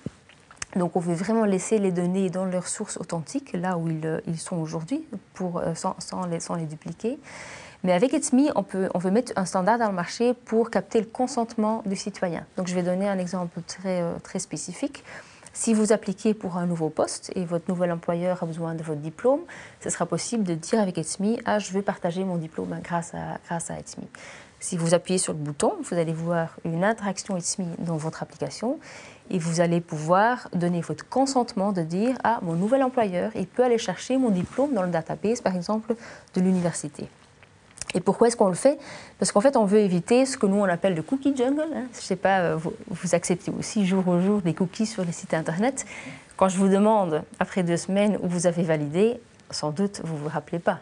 Donc, 0.76 0.96
on 0.96 1.00
veut 1.00 1.14
vraiment 1.14 1.44
laisser 1.44 1.78
les 1.78 1.92
données 1.92 2.30
dans 2.30 2.46
leur 2.46 2.66
source 2.66 2.96
authentique, 2.96 3.52
là 3.52 3.76
où 3.76 3.88
ils, 3.88 4.22
ils 4.26 4.38
sont 4.38 4.56
aujourd'hui, 4.56 5.04
les, 6.30 6.40
sans 6.40 6.54
les 6.54 6.66
dupliquer. 6.66 7.18
Mais 7.82 7.92
avec 7.92 8.12
ETSMI, 8.12 8.50
on, 8.56 8.98
veut 8.98 9.10
mettre 9.10 9.32
un 9.36 9.46
standard 9.46 9.78
dans 9.78 9.88
le 9.88 9.94
marché 9.94 10.34
pour 10.34 10.70
capter 10.70 11.00
le 11.00 11.06
consentement 11.06 11.82
du 11.86 11.96
citoyen. 11.96 12.44
Donc 12.56 12.66
je 12.66 12.74
vais 12.74 12.82
donner 12.82 13.08
un 13.08 13.18
exemple 13.18 13.60
très, 13.66 14.02
euh, 14.02 14.18
très 14.22 14.38
spécifique. 14.38 15.02
Si 15.52 15.74
vous 15.74 15.92
appliquez 15.92 16.32
pour 16.34 16.58
un 16.58 16.66
nouveau 16.66 16.90
poste 16.90 17.32
et 17.34 17.44
votre 17.44 17.68
nouvel 17.68 17.90
employeur 17.90 18.42
a 18.42 18.46
besoin 18.46 18.74
de 18.74 18.82
votre 18.82 19.00
diplôme, 19.00 19.40
ce 19.80 19.90
sera 19.90 20.06
possible 20.06 20.44
de 20.44 20.54
dire 20.54 20.78
avec 20.80 20.98
ETSMI 20.98 21.40
Ah, 21.44 21.58
je 21.58 21.72
veux 21.72 21.82
partager 21.82 22.22
mon 22.22 22.36
diplôme 22.36 22.78
grâce 22.82 23.14
à, 23.14 23.38
grâce 23.46 23.70
à 23.70 23.78
ETSMI. 23.78 24.06
Si 24.60 24.76
vous 24.76 24.92
appuyez 24.92 25.18
sur 25.18 25.32
le 25.32 25.38
bouton, 25.38 25.72
vous 25.82 25.96
allez 25.96 26.12
voir 26.12 26.56
une 26.64 26.84
interaction 26.84 27.36
ETSMI 27.36 27.66
dans 27.78 27.96
votre 27.96 28.22
application 28.22 28.78
et 29.30 29.38
vous 29.38 29.60
allez 29.60 29.80
pouvoir 29.80 30.48
donner 30.52 30.82
votre 30.82 31.08
consentement 31.08 31.72
de 31.72 31.82
dire 31.82 32.16
Ah, 32.22 32.40
mon 32.42 32.54
nouvel 32.54 32.82
employeur, 32.82 33.32
il 33.34 33.46
peut 33.46 33.64
aller 33.64 33.78
chercher 33.78 34.18
mon 34.18 34.28
diplôme 34.28 34.74
dans 34.74 34.82
le 34.82 34.90
database, 34.90 35.40
par 35.40 35.56
exemple, 35.56 35.94
de 36.34 36.40
l'université. 36.40 37.08
Et 37.94 38.00
pourquoi 38.00 38.28
est-ce 38.28 38.36
qu'on 38.36 38.48
le 38.48 38.54
fait? 38.54 38.78
Parce 39.18 39.32
qu'en 39.32 39.40
fait, 39.40 39.56
on 39.56 39.64
veut 39.64 39.80
éviter 39.80 40.26
ce 40.26 40.36
que 40.36 40.46
nous, 40.46 40.56
on 40.56 40.64
appelle 40.64 40.94
le 40.94 41.02
cookie 41.02 41.36
jungle. 41.36 41.62
Hein. 41.74 41.86
Je 41.92 41.98
ne 41.98 42.02
sais 42.02 42.16
pas, 42.16 42.40
euh, 42.40 42.56
vous, 42.56 42.72
vous, 42.88 43.14
acceptez 43.14 43.50
aussi 43.58 43.86
jour 43.86 44.06
au 44.06 44.20
jour 44.20 44.42
des 44.42 44.54
cookies 44.54 44.86
sur 44.86 45.04
les 45.04 45.12
sites 45.12 45.34
Internet. 45.34 45.86
Quand 46.36 46.48
je 46.48 46.56
vous 46.56 46.68
demande, 46.68 47.22
après 47.38 47.62
deux 47.62 47.76
semaines, 47.76 48.18
où 48.22 48.28
vous 48.28 48.46
avez 48.46 48.62
validé, 48.62 49.20
sans 49.50 49.70
doute, 49.70 50.00
vous 50.04 50.14
ne 50.14 50.20
vous 50.20 50.28
rappelez 50.28 50.60
pas 50.60 50.80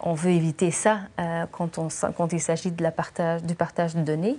on 0.00 0.14
veut 0.14 0.30
éviter 0.30 0.70
ça 0.70 1.00
euh, 1.18 1.44
quand, 1.50 1.78
on, 1.78 1.88
quand, 2.16 2.32
il 2.32 2.40
s'agit 2.40 2.70
de 2.70 2.82
la 2.82 2.90
partage, 2.90 3.42
du 3.42 3.54
partage 3.54 3.94
de 3.94 4.02
données. 4.02 4.38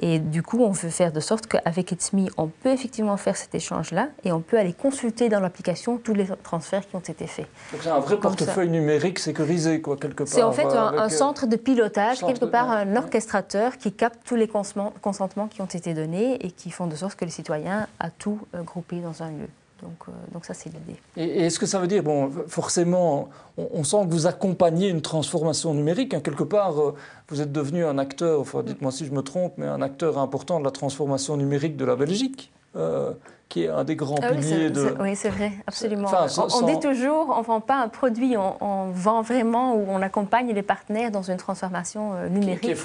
Et 0.00 0.18
du 0.18 0.42
coup, 0.42 0.62
on 0.62 0.70
veut 0.70 0.90
faire 0.90 1.12
de 1.12 1.20
sorte 1.20 1.46
qu'avec 1.46 1.92
ETSMI, 1.92 2.30
on 2.36 2.46
peut 2.48 2.70
effectivement 2.70 3.16
faire 3.16 3.36
cet 3.36 3.54
échange-là 3.54 4.08
et 4.24 4.32
on 4.32 4.40
peut 4.40 4.58
aller 4.58 4.72
consulter 4.72 5.28
dans 5.28 5.40
l'application 5.40 5.98
tous 5.98 6.14
les 6.14 6.26
transferts 6.42 6.86
qui 6.86 6.94
ont 6.94 7.00
été 7.00 7.26
faits. 7.26 7.46
Donc 7.72 7.82
c'est 7.82 7.90
un 7.90 7.98
vrai 7.98 8.16
portefeuille 8.18 8.70
numérique 8.70 9.18
sécurisé, 9.18 9.80
quoi, 9.80 9.96
quelque 9.96 10.24
part. 10.24 10.28
C'est 10.28 10.42
en 10.42 10.52
fait 10.52 10.66
un, 10.66 10.98
un, 10.98 11.08
centre 11.08 11.46
de 11.46 11.56
pilotage, 11.56 12.20
quelque 12.20 12.44
part 12.44 12.70
un 12.70 12.96
orchestrateur 12.96 13.76
qui 13.76 13.92
capte 13.92 14.20
tous 14.24 14.36
les 14.36 14.48
consentements 14.48 15.48
qui 15.48 15.60
ont 15.62 15.66
été 15.66 15.94
donnés 15.94 16.44
et 16.44 16.50
qui 16.50 16.70
font 16.70 16.86
de 16.86 16.94
sorte 16.94 17.16
que 17.16 17.24
le 17.24 17.30
citoyen 17.30 17.86
a 17.98 18.10
tout 18.10 18.38
euh, 18.54 18.62
groupé 18.62 19.00
dans 19.00 19.22
un 19.22 19.30
lieu. 19.30 19.48
Donc, 19.82 20.08
euh, 20.08 20.12
donc, 20.32 20.44
ça, 20.44 20.54
c'est 20.54 20.70
l'idée. 20.70 20.96
Et, 21.16 21.46
est-ce 21.46 21.58
que 21.58 21.66
ça 21.66 21.78
veut 21.78 21.86
dire, 21.86 22.02
bon, 22.02 22.30
forcément, 22.48 23.28
on, 23.56 23.84
sent 23.84 24.04
que 24.06 24.10
vous 24.10 24.26
accompagnez 24.26 24.88
une 24.88 25.02
transformation 25.02 25.72
numérique. 25.74 26.14
Hein, 26.14 26.20
quelque 26.20 26.42
part, 26.42 26.80
euh, 26.80 26.94
vous 27.28 27.40
êtes 27.40 27.52
devenu 27.52 27.84
un 27.84 27.98
acteur, 27.98 28.40
enfin, 28.40 28.62
dites-moi 28.62 28.90
si 28.90 29.06
je 29.06 29.12
me 29.12 29.22
trompe, 29.22 29.54
mais 29.56 29.66
un 29.66 29.82
acteur 29.82 30.18
important 30.18 30.58
de 30.58 30.64
la 30.64 30.70
transformation 30.70 31.36
numérique 31.36 31.76
de 31.76 31.84
la 31.84 31.96
Belgique. 31.96 32.52
Euh, 32.76 33.12
qui 33.48 33.64
est 33.64 33.68
un 33.68 33.84
des 33.84 33.96
grands 33.96 34.18
ah 34.22 34.32
piliers 34.32 34.70
de... 34.70 34.94
Oui, 35.00 35.16
c'est 35.16 35.30
vrai, 35.30 35.52
absolument. 35.66 36.10
on, 36.36 36.66
dit 36.66 36.78
toujours, 36.80 37.34
on 37.34 37.40
ne 37.40 37.44
vend 37.44 37.60
pas 37.60 37.76
un 37.76 37.88
produit, 37.88 38.36
on, 38.36 38.90
vend 38.90 39.22
vraiment 39.22 39.74
ou 39.74 39.86
on 39.88 40.02
accompagne 40.02 40.52
les 40.52 40.62
partenaires 40.62 41.10
dans 41.10 41.22
une 41.22 41.38
transformation 41.38 42.12
numérique 42.28 42.76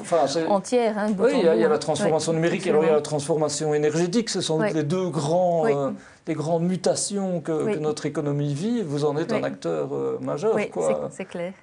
entière. 0.48 0.98
Hein, 0.98 1.08
oui, 1.20 1.32
il 1.36 1.44
y, 1.44 1.48
a, 1.48 1.68
la 1.68 1.80
transformation 1.80 2.34
numérique 2.34 2.66
et 2.68 2.70
alors 2.70 2.84
il 2.84 2.88
y 2.88 2.92
a 2.92 2.96
la 2.96 3.02
transformation 3.02 3.74
énergétique. 3.74 4.30
Ce 4.30 4.42
sont 4.42 4.60
les 4.62 4.84
deux 4.84 5.10
grands 5.10 5.94
des 6.26 6.34
grandes 6.34 6.64
mutations 6.64 7.42
que, 7.42 7.78
notre 7.78 8.06
économie 8.06 8.54
vit, 8.54 8.82
vous 8.82 9.06
en 9.06 9.18
êtes 9.18 9.34
un 9.34 9.44
acteur 9.44 9.94
euh, 9.94 10.18
majeur. 10.22 10.56
Oui, 10.56 10.72
c'est 11.12 11.26
clair. 11.26 11.54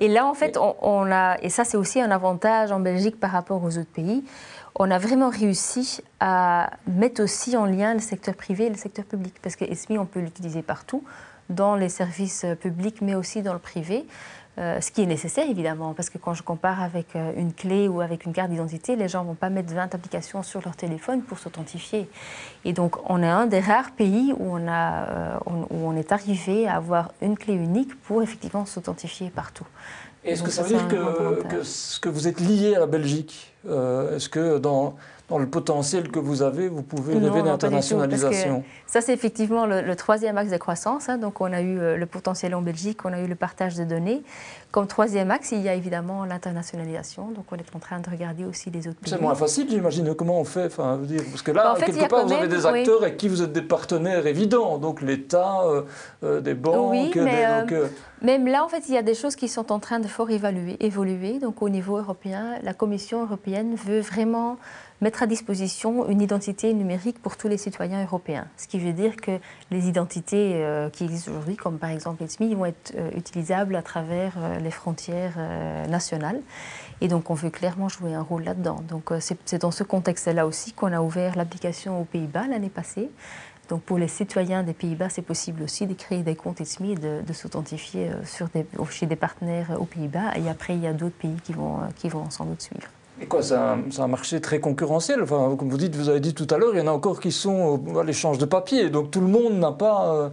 Et 0.00 0.08
là, 0.08 0.26
en 0.26 0.34
fait, 0.34 0.56
on, 0.56 1.10
a, 1.10 1.36
et 1.42 1.48
ça 1.48 1.64
c'est 1.64 1.76
aussi 1.76 2.00
un 2.00 2.10
avantage 2.10 2.70
en 2.70 2.80
Belgique 2.80 3.18
par 3.18 3.30
rapport 3.30 3.62
aux 3.62 3.76
autres 3.78 3.92
pays, 3.92 4.24
on 4.76 4.90
a 4.90 4.98
vraiment 4.98 5.30
réussi 5.30 6.00
à 6.20 6.70
mettre 6.86 7.22
aussi 7.22 7.56
en 7.56 7.64
lien 7.64 7.94
le 7.94 8.00
secteur 8.00 8.34
privé 8.34 8.66
et 8.66 8.70
le 8.70 8.76
secteur 8.76 9.04
public, 9.04 9.34
parce 9.42 9.56
que 9.56 9.64
ESMI, 9.64 9.98
on 9.98 10.06
peut 10.06 10.20
l'utiliser 10.20 10.62
partout, 10.62 11.04
dans 11.48 11.76
les 11.76 11.88
services 11.88 12.46
publics, 12.60 13.00
mais 13.02 13.14
aussi 13.14 13.42
dans 13.42 13.52
le 13.52 13.58
privé. 13.58 14.06
Euh, 14.56 14.80
ce 14.80 14.92
qui 14.92 15.02
est 15.02 15.06
nécessaire 15.06 15.50
évidemment, 15.50 15.94
parce 15.94 16.10
que 16.10 16.18
quand 16.18 16.32
je 16.32 16.44
compare 16.44 16.80
avec 16.80 17.16
euh, 17.16 17.32
une 17.36 17.52
clé 17.52 17.88
ou 17.88 18.00
avec 18.00 18.24
une 18.24 18.32
carte 18.32 18.50
d'identité, 18.50 18.94
les 18.94 19.08
gens 19.08 19.22
ne 19.22 19.28
vont 19.28 19.34
pas 19.34 19.50
mettre 19.50 19.74
20 19.74 19.92
applications 19.92 20.44
sur 20.44 20.60
leur 20.64 20.76
téléphone 20.76 21.22
pour 21.22 21.40
s'authentifier. 21.40 22.08
Et 22.64 22.72
donc 22.72 22.96
on 23.10 23.20
est 23.20 23.28
un 23.28 23.46
des 23.46 23.58
rares 23.58 23.90
pays 23.90 24.32
où 24.38 24.54
on, 24.54 24.68
a, 24.68 25.08
euh, 25.08 25.38
où 25.48 25.88
on 25.88 25.96
est 25.96 26.12
arrivé 26.12 26.68
à 26.68 26.76
avoir 26.76 27.10
une 27.20 27.36
clé 27.36 27.54
unique 27.54 28.00
pour 28.02 28.22
effectivement 28.22 28.64
s'authentifier 28.64 29.28
partout. 29.28 29.66
Est-ce 30.24 30.42
que 30.42 30.50
ça, 30.50 30.62
veut 30.62 30.68
dire 30.68 30.88
que, 30.88 31.42
que, 31.42 32.00
que, 32.00 32.08
vous 32.08 32.28
êtes 32.28 32.40
lié 32.40 32.74
à 32.76 32.80
la 32.80 32.86
Belgique 32.86 33.52
Est-ce 33.66 34.28
que 34.28 34.58
dans 34.58 34.96
dans 35.34 35.40
le 35.40 35.48
potentiel 35.48 36.12
que 36.12 36.20
vous 36.20 36.42
avez, 36.42 36.68
vous 36.68 36.82
pouvez 36.82 37.18
rêver 37.18 37.42
d'internationalisation 37.42 38.62
Ça, 38.86 39.00
c'est 39.00 39.12
effectivement 39.12 39.66
le, 39.66 39.96
troisième 39.96 40.38
axe 40.38 40.52
de 40.52 40.56
croissance. 40.58 41.08
Hein. 41.08 41.18
Donc, 41.18 41.40
on 41.40 41.52
a 41.52 41.60
eu 41.60 41.76
euh, 41.76 41.96
le 41.96 42.06
potentiel 42.06 42.54
en 42.54 42.62
Belgique, 42.62 43.04
on 43.04 43.12
a 43.12 43.18
eu 43.18 43.26
le 43.26 43.34
partage 43.34 43.74
de 43.74 43.82
données. 43.82 44.22
Comme 44.70 44.86
troisième 44.86 45.32
axe, 45.32 45.50
il 45.50 45.62
y 45.62 45.68
a 45.68 45.74
évidemment 45.74 46.24
l'internationalisation. 46.24 47.32
Donc, 47.32 47.46
on 47.50 47.56
est 47.56 47.76
en 47.76 47.80
train 47.80 47.98
de 47.98 48.08
regarder 48.08 48.44
aussi 48.44 48.70
les 48.70 48.86
autres 48.86 49.00
pays. 49.00 49.10
C'est 49.10 49.20
moins 49.20 49.34
facile, 49.34 49.66
j'imagine. 49.68 50.14
Comment 50.14 50.40
on 50.40 50.44
fait 50.44 50.66
enfin, 50.66 50.98
dire, 50.98 51.22
Parce 51.28 51.42
que 51.42 51.50
là, 51.50 51.74
bah, 51.74 51.84
quelque 51.84 52.08
part, 52.08 52.26
vous 52.26 52.32
avez 52.32 52.46
des 52.46 52.64
acteurs 52.64 53.02
avec 53.02 53.16
qui 53.16 53.28
vous 53.28 53.42
êtes 53.42 53.52
des 53.52 53.62
partenaires 53.62 54.28
évidents. 54.28 54.78
Donc, 54.78 55.02
l'État, 55.02 55.62
euh, 55.64 55.82
euh, 56.22 56.40
des 56.40 56.54
banques. 56.54 56.92
Oui, 56.92 57.10
mais, 57.16 57.44
même 58.22 58.46
là, 58.46 58.64
en 58.64 58.68
fait, 58.68 58.84
il 58.88 58.94
y 58.94 58.98
a 58.98 59.02
des 59.02 59.14
choses 59.14 59.34
qui 59.34 59.48
sont 59.48 59.72
en 59.72 59.80
train 59.80 59.98
de 59.98 60.06
fort 60.06 60.30
évoluer. 60.30 61.38
Donc, 61.40 61.60
au 61.60 61.68
niveau 61.68 61.98
européen, 61.98 62.58
la 62.62 62.72
Commission 62.72 63.22
européenne 63.22 63.74
veut 63.74 64.00
vraiment 64.00 64.58
mettre 65.00 65.22
à 65.22 65.26
disposition 65.26 66.08
une 66.08 66.20
identité 66.20 66.72
numérique 66.72 67.20
pour 67.20 67.36
tous 67.36 67.48
les 67.48 67.58
citoyens 67.58 68.02
européens. 68.02 68.46
Ce 68.56 68.68
qui 68.68 68.78
veut 68.78 68.92
dire 68.92 69.16
que 69.16 69.38
les 69.70 69.88
identités 69.88 70.52
euh, 70.54 70.88
qui 70.88 71.04
existent 71.04 71.32
aujourd'hui, 71.32 71.56
comme 71.56 71.78
par 71.78 71.90
exemple 71.90 72.24
les 72.40 72.54
vont 72.54 72.64
être 72.64 72.94
euh, 72.96 73.10
utilisables 73.16 73.74
à 73.76 73.82
travers 73.82 74.34
euh, 74.38 74.58
les 74.58 74.70
frontières 74.70 75.36
nationales. 75.88 76.40
Et 77.00 77.08
donc 77.08 77.30
on 77.30 77.34
veut 77.34 77.50
clairement 77.50 77.88
jouer 77.88 78.14
un 78.14 78.22
rôle 78.22 78.44
là-dedans. 78.44 78.82
Donc 78.88 79.12
c'est 79.20 79.60
dans 79.60 79.70
ce 79.70 79.82
contexte-là 79.82 80.46
aussi 80.46 80.72
qu'on 80.72 80.92
a 80.92 81.00
ouvert 81.00 81.36
l'application 81.36 82.00
aux 82.00 82.04
Pays-Bas 82.04 82.46
l'année 82.48 82.68
passée. 82.68 83.10
Donc 83.68 83.82
pour 83.82 83.98
les 83.98 84.08
citoyens 84.08 84.62
des 84.62 84.74
Pays-Bas, 84.74 85.08
c'est 85.08 85.22
possible 85.22 85.62
aussi 85.62 85.86
de 85.86 85.94
créer 85.94 86.22
des 86.22 86.36
comptes 86.36 86.60
ETSMI 86.60 86.92
et 86.92 86.96
de, 86.96 87.32
s'authentifier 87.32 88.10
chez 88.90 89.06
des 89.06 89.16
partenaires 89.16 89.76
aux 89.78 89.86
Pays-Bas. 89.86 90.36
Et 90.36 90.48
après, 90.48 90.74
il 90.74 90.82
y 90.82 90.86
a 90.86 90.92
d'autres 90.92 91.16
pays 91.16 91.36
qui 91.44 91.52
vont 92.08 92.30
sans 92.30 92.44
doute 92.44 92.62
suivre. 92.62 92.88
Et 93.20 93.26
quoi, 93.26 93.42
c'est 93.42 93.54
un, 93.54 94.08
marché 94.08 94.40
très 94.40 94.58
concurrentiel. 94.58 95.22
Enfin, 95.22 95.54
comme 95.56 95.68
vous 95.68 95.76
dites, 95.76 95.94
vous 95.94 96.08
avez 96.08 96.20
dit 96.20 96.34
tout 96.34 96.48
à 96.50 96.58
l'heure, 96.58 96.74
il 96.74 96.78
y 96.78 96.82
en 96.82 96.88
a 96.88 96.90
encore 96.90 97.20
qui 97.20 97.30
sont 97.30 97.80
à 97.98 98.02
l'échange 98.02 98.38
de 98.38 98.44
papier. 98.44 98.90
Donc 98.90 99.10
tout 99.10 99.20
le 99.20 99.28
monde 99.28 99.54
n'a 99.54 99.70
pas 99.70 100.12
euh, 100.12 100.28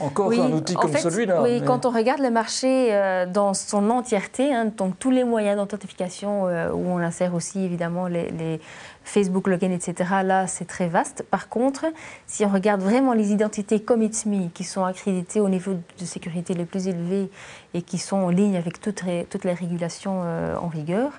encore 0.00 0.32
un 0.32 0.52
outil 0.52 0.74
comme 0.74 0.96
celui-là. 0.96 1.42
Oui, 1.42 1.62
quand 1.64 1.86
on 1.86 1.90
regarde 1.90 2.20
le 2.20 2.30
marché 2.30 2.92
euh, 2.92 3.26
dans 3.26 3.54
son 3.54 3.88
entièreté, 3.90 4.52
hein, 4.52 4.72
donc 4.76 4.98
tous 4.98 5.10
les 5.10 5.22
moyens 5.22 5.56
d'authentification 5.56 6.48
euh, 6.48 6.70
où 6.72 6.84
on 6.88 6.98
insère 6.98 7.34
aussi 7.34 7.60
évidemment 7.64 8.08
les, 8.08 8.30
les 8.30 8.60
Facebook 9.04 9.46
Login, 9.46 9.70
etc. 9.70 9.94
Là, 10.24 10.46
c'est 10.46 10.64
très 10.64 10.88
vaste. 10.88 11.24
Par 11.30 11.48
contre, 11.48 11.86
si 12.26 12.44
on 12.44 12.48
regarde 12.48 12.80
vraiment 12.80 13.12
les 13.12 13.32
identités 13.32 13.80
comme 13.80 14.02
It's 14.02 14.26
Me, 14.26 14.48
qui 14.48 14.64
sont 14.64 14.84
accréditées 14.84 15.40
au 15.40 15.48
niveau 15.48 15.74
de 15.74 16.04
sécurité 16.04 16.54
le 16.54 16.64
plus 16.64 16.88
élevé 16.88 17.30
et 17.74 17.82
qui 17.82 17.98
sont 17.98 18.16
en 18.16 18.30
ligne 18.30 18.56
avec 18.56 18.80
toutes 18.80 19.02
les, 19.04 19.26
régulations 19.52 20.22
en 20.60 20.68
vigueur, 20.68 21.12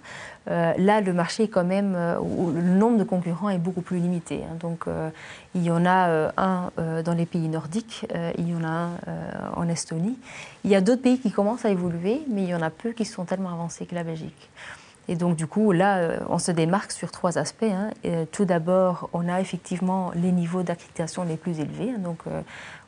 euh, 0.48 0.74
là, 0.78 1.02
le 1.02 1.14
marché 1.14 1.44
est 1.44 1.48
quand 1.48 1.64
même, 1.64 1.96
euh, 1.96 2.20
le 2.54 2.62
nombre 2.62 2.98
de 2.98 3.04
concurrents 3.04 3.50
est 3.50 3.58
beaucoup 3.58 3.82
plus 3.82 3.98
limité. 3.98 4.42
Donc, 4.60 4.88
euh, 4.88 5.10
il 5.56 5.64
y 5.64 5.72
en 5.72 5.86
a 5.86 6.32
un 6.38 6.72
dans 7.04 7.14
les 7.14 7.26
pays 7.26 7.48
nordiques, 7.48 8.06
il 8.38 8.50
y 8.50 8.56
en 8.56 8.64
a 8.64 8.70
un 8.70 8.92
en 9.56 9.68
Estonie. 9.70 10.18
Il 10.64 10.72
y 10.72 10.76
a 10.76 10.82
d'autres 10.82 11.02
pays 11.02 11.20
qui 11.20 11.32
commencent 11.32 11.66
à 11.66 11.70
évoluer, 11.70 12.22
mais 12.30 12.44
il 12.44 12.50
y 12.50 12.56
en 12.56 12.62
a 12.62 12.70
peu 12.70 12.92
qui 12.92 13.06
sont 13.06 13.24
tellement 13.26 13.50
avancés 13.50 13.86
que 13.86 13.96
la 13.96 14.04
Belgique. 14.04 14.50
Et 15.08 15.16
donc, 15.16 15.36
du 15.36 15.48
coup, 15.48 15.72
là, 15.72 16.20
on 16.30 16.40
se 16.40 16.52
démarque 16.52 16.92
sur 16.92 17.12
trois 17.12 17.38
aspects. 17.38 17.64
Hein. 17.64 17.92
tout 18.32 18.46
d'abord, 18.46 19.10
on 19.14 19.30
a 19.30 19.40
effectivement 19.40 20.12
les 20.16 20.32
niveaux 20.32 20.64
d'accréditation 20.64 21.24
les 21.24 21.38
plus 21.38 21.60
élevés. 21.60 21.92
Hein. 21.92 22.00
donc, 22.00 22.20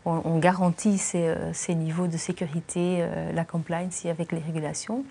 on, 0.05 0.39
garantit 0.39 0.97
ces, 0.97 1.75
niveaux 1.75 2.07
de 2.07 2.17
sécurité, 2.17 3.05
la 3.33 3.43
compliance 3.43 4.05
avec 4.05 4.31
les 4.31 4.39
régulations. 4.39 5.03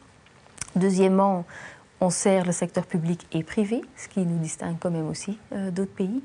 Deuxièmement, 0.75 1.45
on 2.01 2.11
sert 2.11 2.45
le 2.45 2.53
secteur 2.53 2.85
public 2.85 3.27
et 3.33 3.43
privé, 3.43 3.83
ce 3.97 4.09
qui 4.09 4.21
nous 4.21 4.39
distingue 4.39 4.77
quand 4.79 4.91
même 4.91 5.09
aussi 5.09 5.39
euh, 5.53 5.71
d'autres 5.71 5.95
pays. 5.95 6.23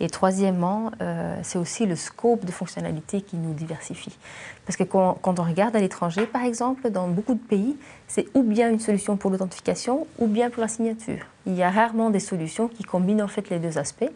Et 0.00 0.08
troisièmement, 0.08 0.90
euh, 1.00 1.38
c'est 1.42 1.58
aussi 1.58 1.86
le 1.86 1.94
scope 1.94 2.44
de 2.44 2.50
fonctionnalité 2.50 3.22
qui 3.22 3.36
nous 3.36 3.54
diversifie. 3.54 4.18
Parce 4.66 4.76
que 4.76 4.82
quand, 4.82 5.18
on 5.24 5.42
regarde 5.42 5.76
à 5.76 5.80
l'étranger, 5.80 6.26
par 6.26 6.42
exemple, 6.42 6.90
dans 6.90 7.06
beaucoup 7.06 7.34
de 7.34 7.40
pays, 7.40 7.76
c'est 8.08 8.26
ou 8.34 8.42
bien 8.42 8.68
une 8.68 8.80
solution 8.80 9.16
pour 9.16 9.30
l'authentification 9.30 10.06
ou 10.18 10.26
bien 10.26 10.50
pour 10.50 10.60
la 10.60 10.68
signature. 10.68 11.24
Il 11.46 11.54
y 11.54 11.62
a 11.62 11.70
rarement 11.70 12.10
des 12.10 12.20
solutions 12.20 12.68
qui 12.68 12.82
combinent 12.82 13.22
en 13.22 13.28
fait 13.28 13.48
les 13.50 13.58
deux 13.58 13.78
aspects. 13.78 14.10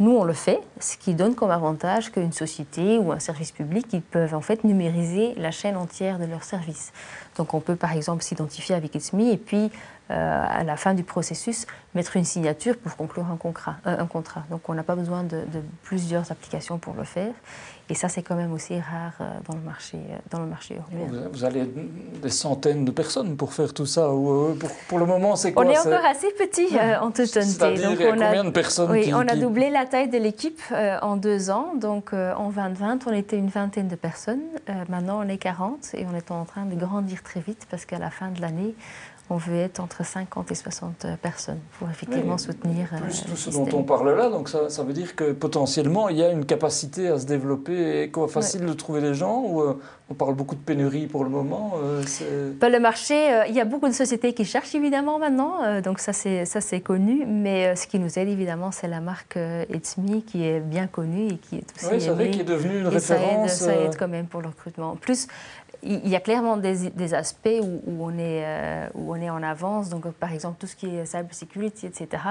Nous, 0.00 0.10
on 0.10 0.24
le 0.24 0.32
fait, 0.32 0.60
ce 0.80 0.96
qui 0.96 1.14
donne 1.14 1.36
comme 1.36 1.52
avantage 1.52 2.10
qu'une 2.10 2.32
société 2.32 2.98
ou 2.98 3.12
un 3.12 3.20
service 3.20 3.52
public, 3.52 3.86
ils 3.92 4.02
peuvent 4.02 4.34
en 4.34 4.40
fait 4.40 4.64
numériser 4.64 5.34
la 5.36 5.52
chaîne 5.52 5.76
entière 5.76 6.18
de 6.18 6.24
leur 6.24 6.42
service. 6.42 6.92
Donc 7.36 7.54
on 7.54 7.60
peut 7.60 7.76
par 7.76 7.92
exemple 7.92 8.24
s'identifier 8.24 8.74
avec 8.74 8.96
Etsme 8.96 9.20
et 9.20 9.36
puis 9.36 9.70
euh, 10.10 10.44
à 10.46 10.64
la 10.64 10.76
fin 10.76 10.92
du 10.92 11.02
processus, 11.02 11.66
mettre 11.94 12.18
une 12.18 12.24
signature 12.24 12.76
pour 12.76 12.94
conclure 12.94 13.26
un 13.30 13.38
contrat. 13.38 13.76
Euh, 13.86 13.96
un 13.98 14.06
contrat. 14.06 14.44
Donc 14.50 14.68
on 14.68 14.74
n'a 14.74 14.82
pas 14.82 14.96
besoin 14.96 15.22
de, 15.22 15.44
plusieurs 15.82 16.30
applications 16.30 16.78
pour 16.78 16.92
le 16.92 17.04
faire. 17.04 17.32
Et 17.90 17.94
ça, 17.94 18.08
c'est 18.08 18.22
quand 18.22 18.34
même 18.34 18.52
aussi 18.52 18.74
rare 18.74 19.12
euh, 19.20 19.24
dans 19.46 19.56
le 19.56 19.62
marché, 19.62 19.98
dans 20.30 20.40
le 20.40 20.46
marché 20.46 20.76
européen. 20.76 21.28
Vous, 21.32 21.44
allez 21.44 21.64
des 22.22 22.30
centaines 22.30 22.84
de 22.84 22.90
personnes 22.90 23.36
pour 23.36 23.52
faire 23.52 23.74
tout 23.74 23.84
ça 23.84 24.10
ou 24.10 24.56
pour, 24.88 24.98
le 24.98 25.06
moment, 25.06 25.36
c'est 25.36 25.52
quoi 25.52 25.66
On 25.66 25.70
est 25.70 25.78
encore 25.78 26.04
assez 26.04 26.30
petit 26.32 26.68
en 27.00 27.10
toute 27.10 27.36
honnêteté. 27.36 27.82
Donc 27.82 27.98
on 28.00 28.20
a, 28.20 28.26
combien 28.26 28.44
de 28.44 28.50
personnes 28.50 28.90
Oui, 28.90 29.12
on 29.14 29.28
a 29.28 29.36
doublé 29.36 29.70
la 29.70 29.84
taille 29.84 30.08
de 30.08 30.18
l'équipe 30.18 30.62
en 31.02 31.16
deux 31.16 31.50
ans. 31.50 31.74
Donc 31.74 32.12
en 32.14 32.50
2020, 32.50 33.06
on 33.06 33.12
était 33.12 33.36
une 33.36 33.48
vingtaine 33.48 33.88
de 33.88 33.96
personnes. 33.96 34.42
maintenant, 34.88 35.20
on 35.22 35.28
est 35.28 35.38
40 35.38 35.94
et 35.94 36.06
on 36.10 36.16
est 36.16 36.30
en 36.30 36.44
train 36.44 36.64
de 36.64 36.74
grandir 36.74 37.22
très 37.22 37.40
vite 37.40 37.66
parce 37.70 37.84
qu'à 37.84 37.98
la 37.98 38.10
fin 38.10 38.30
de 38.30 38.40
l'année, 38.40 38.74
on 39.30 39.36
veut 39.36 39.56
être 39.56 39.80
entre 39.80 40.04
50 40.04 40.50
et 40.50 40.54
60 40.54 41.06
personnes 41.22 41.60
pour 41.78 41.88
effectivement 41.88 42.36
soutenir. 42.36 42.88
Plus 42.88 43.22
euh, 43.22 43.30
tout 43.30 43.36
ce 43.36 43.50
dont 43.50 43.68
on 43.72 43.82
parle 43.82 44.14
là, 44.14 44.28
donc 44.28 44.48
ça, 44.48 44.82
veut 44.82 44.92
dire 44.92 45.16
que 45.16 45.32
potentiellement 45.32 46.08
il 46.08 46.18
y 46.18 46.22
a 46.22 46.30
une 46.30 46.44
capacité 46.44 47.08
à 47.08 47.18
se 47.18 47.24
développer 47.24 47.73
et 47.74 48.12
facile 48.28 48.64
de 48.66 48.72
trouver 48.72 49.00
des 49.00 49.14
gens 49.14 49.42
ou 49.46 49.60
euh, 49.60 49.80
on 50.10 50.14
parle 50.14 50.34
beaucoup 50.34 50.54
de 50.54 50.60
pénurie 50.60 51.06
pour 51.06 51.24
le 51.24 51.30
moment. 51.30 51.74
Euh, 51.82 52.52
bah, 52.60 52.68
le 52.68 52.78
marché, 52.78 53.44
il 53.48 53.54
y 53.54 53.60
a 53.60 53.64
beaucoup 53.64 53.88
de 53.88 53.94
sociétés 53.94 54.34
qui 54.34 54.44
cherchent 54.44 54.74
évidemment 54.74 55.18
maintenant, 55.18 55.80
donc 55.80 55.98
ça 55.98 56.12
c'est 56.12 56.44
ça 56.44 56.60
c'est 56.60 56.80
connu, 56.80 57.24
mais 57.26 57.74
ce 57.76 57.86
qui 57.86 57.98
nous 57.98 58.18
aide 58.18 58.28
évidemment 58.28 58.70
c'est 58.70 58.88
la 58.88 59.00
marque 59.00 59.38
It's 59.72 59.96
Me 59.98 60.20
qui 60.20 60.46
est 60.46 60.60
bien 60.60 60.86
connue 60.86 61.28
et 61.28 61.36
qui 61.38 61.56
est 61.56 61.72
aussi 61.76 61.86
oui, 61.92 62.00
c'est 62.00 62.10
vrai 62.10 62.30
qui 62.30 62.40
est 62.40 62.44
devenue 62.44 62.80
une 62.80 62.86
référence. 62.86 63.50
Ça 63.52 63.72
aide, 63.72 63.76
ça 63.76 63.84
aide, 63.84 63.96
quand 63.98 64.08
même 64.08 64.26
pour 64.26 64.42
le 64.42 64.48
recrutement. 64.48 64.92
En 64.92 64.96
plus, 64.96 65.28
il 65.84 66.08
y 66.08 66.16
a 66.16 66.20
clairement 66.20 66.56
des, 66.56 67.14
aspects 67.14 67.60
où, 67.62 68.04
on 68.04 68.18
est, 68.18 68.44
euh, 68.44 68.88
où 68.94 69.12
on 69.12 69.16
est 69.16 69.30
en 69.30 69.42
avance. 69.42 69.90
Donc, 69.90 70.10
par 70.12 70.32
exemple, 70.32 70.56
tout 70.58 70.66
ce 70.66 70.76
qui 70.76 70.86
est 70.86 71.04
cybersecurity, 71.04 71.86
etc., 71.86 72.22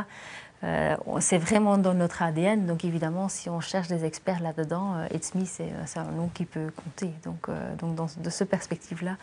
euh, 0.63 0.95
c'est 1.19 1.37
vraiment 1.37 1.77
dans 1.77 1.93
notre 1.93 2.21
ADN. 2.21 2.65
Donc, 2.65 2.85
évidemment, 2.85 3.29
si 3.29 3.49
on 3.49 3.59
cherche 3.59 3.87
des 3.87 4.05
experts 4.05 4.41
là-dedans, 4.41 4.95
euh, 4.95 5.15
It's 5.15 5.35
Me, 5.35 5.45
c'est 5.45 5.99
un 5.99 6.11
nom 6.11 6.29
qui 6.33 6.45
peut 6.45 6.69
compter. 6.75 7.11
Donc, 7.25 7.47
donc 7.79 8.21
de 8.21 8.29
ce 8.29 8.43
perspective-là, 8.43 9.17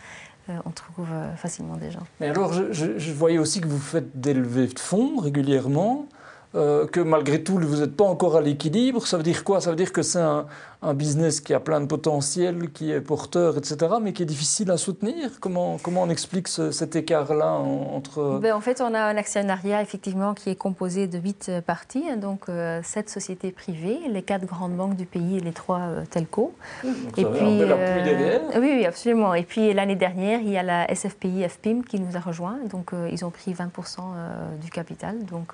on 0.65 0.71
trouve 0.71 1.07
facilement 1.37 1.77
des 1.77 1.91
gens. 1.91 2.05
Mais 2.19 2.29
alors, 2.29 2.51
je, 2.53 3.13
voyais 3.13 3.37
aussi 3.37 3.61
que 3.61 3.67
vous 3.67 3.79
faites 3.79 4.19
des 4.19 4.33
levées 4.33 4.67
de 4.67 4.79
fonds 4.79 5.17
régulièrement. 5.17 6.07
que 6.53 6.99
malgré 6.99 7.43
tout, 7.43 7.57
vous 7.57 7.77
n'êtes 7.77 7.95
pas 7.95 8.03
encore 8.03 8.35
à 8.37 8.41
l'équilibre. 8.41 9.05
Ça 9.07 9.17
veut 9.17 9.23
dire 9.23 9.43
quoi? 9.43 9.61
Ça 9.61 9.69
veut 9.69 9.75
dire 9.75 9.93
que 9.93 10.01
c'est 10.01 10.19
un, 10.19 10.45
un 10.83 10.95
business 10.95 11.41
qui 11.41 11.53
a 11.53 11.59
plein 11.59 11.79
de 11.79 11.85
potentiel, 11.85 12.71
qui 12.71 12.91
est 12.91 13.01
porteur, 13.01 13.55
etc., 13.57 13.77
mais 14.01 14.13
qui 14.13 14.23
est 14.23 14.25
difficile 14.25 14.71
à 14.71 14.77
soutenir 14.77 15.29
Comment, 15.39 15.77
comment 15.77 16.01
on 16.01 16.09
explique 16.09 16.47
cet 16.47 16.95
écart-là 16.95 17.51
entre... 17.53 18.39
Ben, 18.41 18.53
en 18.53 18.61
fait, 18.61 18.81
on 18.81 18.93
a 18.95 18.99
un 18.99 19.15
actionnariat 19.15 19.83
effectivement 19.83 20.33
qui 20.33 20.49
est 20.49 20.55
composé 20.55 21.05
de 21.05 21.19
huit 21.19 21.47
euh, 21.49 21.61
parties, 21.61 22.03
hein, 22.09 22.17
donc 22.17 22.49
euh, 22.49 22.81
sept 22.83 23.11
sociétés 23.11 23.51
privées, 23.51 23.99
les 24.09 24.23
quatre 24.23 24.45
grandes 24.45 24.75
banques 24.75 24.95
du 24.95 25.05
pays 25.05 25.37
et 25.37 25.39
les 25.39 25.51
trois 25.51 25.81
euh, 25.81 26.03
telcos. 26.09 26.51
et 26.83 27.25
puis, 27.25 27.57
derrière. 27.59 28.41
Oui, 28.55 28.71
oui, 28.77 28.85
absolument. 28.85 29.35
Et 29.35 29.43
puis 29.43 29.73
l'année 29.73 29.95
dernière, 29.95 30.39
il 30.41 30.49
y 30.49 30.57
a 30.57 30.63
la 30.63 30.87
SFPI 30.93 31.47
FPIM 31.47 31.83
qui 31.83 31.99
nous 31.99 32.17
a 32.17 32.19
rejoint, 32.19 32.57
donc 32.69 32.91
ils 33.11 33.23
ont 33.23 33.29
pris 33.29 33.53
20% 33.53 34.01
du 34.61 34.69
capital. 34.69 35.23
Donc, 35.25 35.53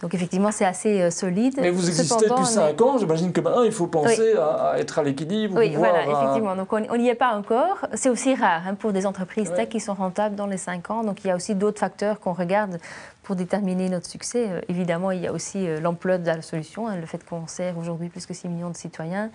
donc 0.00 0.14
effectivement, 0.14 0.50
c'est 0.50 0.64
assez 0.64 1.10
solide. 1.10 1.54
Mais 1.58 1.70
vous 1.70 1.88
existez 1.88 2.26
depuis 2.28 2.46
5 2.46 2.80
ans, 2.80 2.98
j'imagine 2.98 3.32
que 3.32 3.40
maintenant 3.40 3.62
il 3.62 3.72
faut 3.72 3.86
penser 3.86 4.34
à, 4.40 4.74
être 4.78 4.98
à 4.98 5.02
l'équilibre. 5.02 5.58
Oui, 5.58 5.74
voilà, 5.76 6.04
effectivement. 6.06 6.56
Donc 6.56 6.72
on 6.72 6.96
n'y 6.96 7.08
est 7.08 7.14
pas 7.14 7.36
encore. 7.36 7.86
C'est 7.94 8.08
aussi 8.08 8.34
rare 8.34 8.62
hein, 8.66 8.74
pour 8.74 8.92
des 8.92 9.06
entreprises 9.06 9.52
tech 9.54 9.68
qui 9.68 9.80
sont 9.80 9.94
rentables 9.94 10.36
dans 10.36 10.46
les 10.46 10.56
5 10.56 10.90
ans. 10.90 11.04
Donc 11.04 11.24
il 11.24 11.28
y 11.28 11.30
a 11.30 11.36
aussi 11.36 11.54
d'autres 11.54 11.78
facteurs 11.78 12.20
qu'on 12.20 12.32
regarde 12.32 12.78
pour 13.22 13.36
déterminer 13.36 13.88
notre 13.88 14.08
succès. 14.08 14.46
Euh, 14.48 14.60
évidemment, 14.68 15.10
il 15.10 15.20
y 15.20 15.26
a 15.26 15.32
aussi 15.32 15.68
euh, 15.68 15.80
l'ampleur 15.80 16.18
de 16.18 16.26
la 16.26 16.42
solution, 16.42 16.88
hein, 16.88 16.96
le 16.96 17.06
fait 17.06 17.24
qu'on 17.24 17.46
sert 17.46 17.78
aujourd'hui 17.78 18.08
plus 18.08 18.26
que 18.26 18.34
6 18.34 18.48
millions 18.48 18.70
de 18.70 18.76
citoyens. 18.76 19.30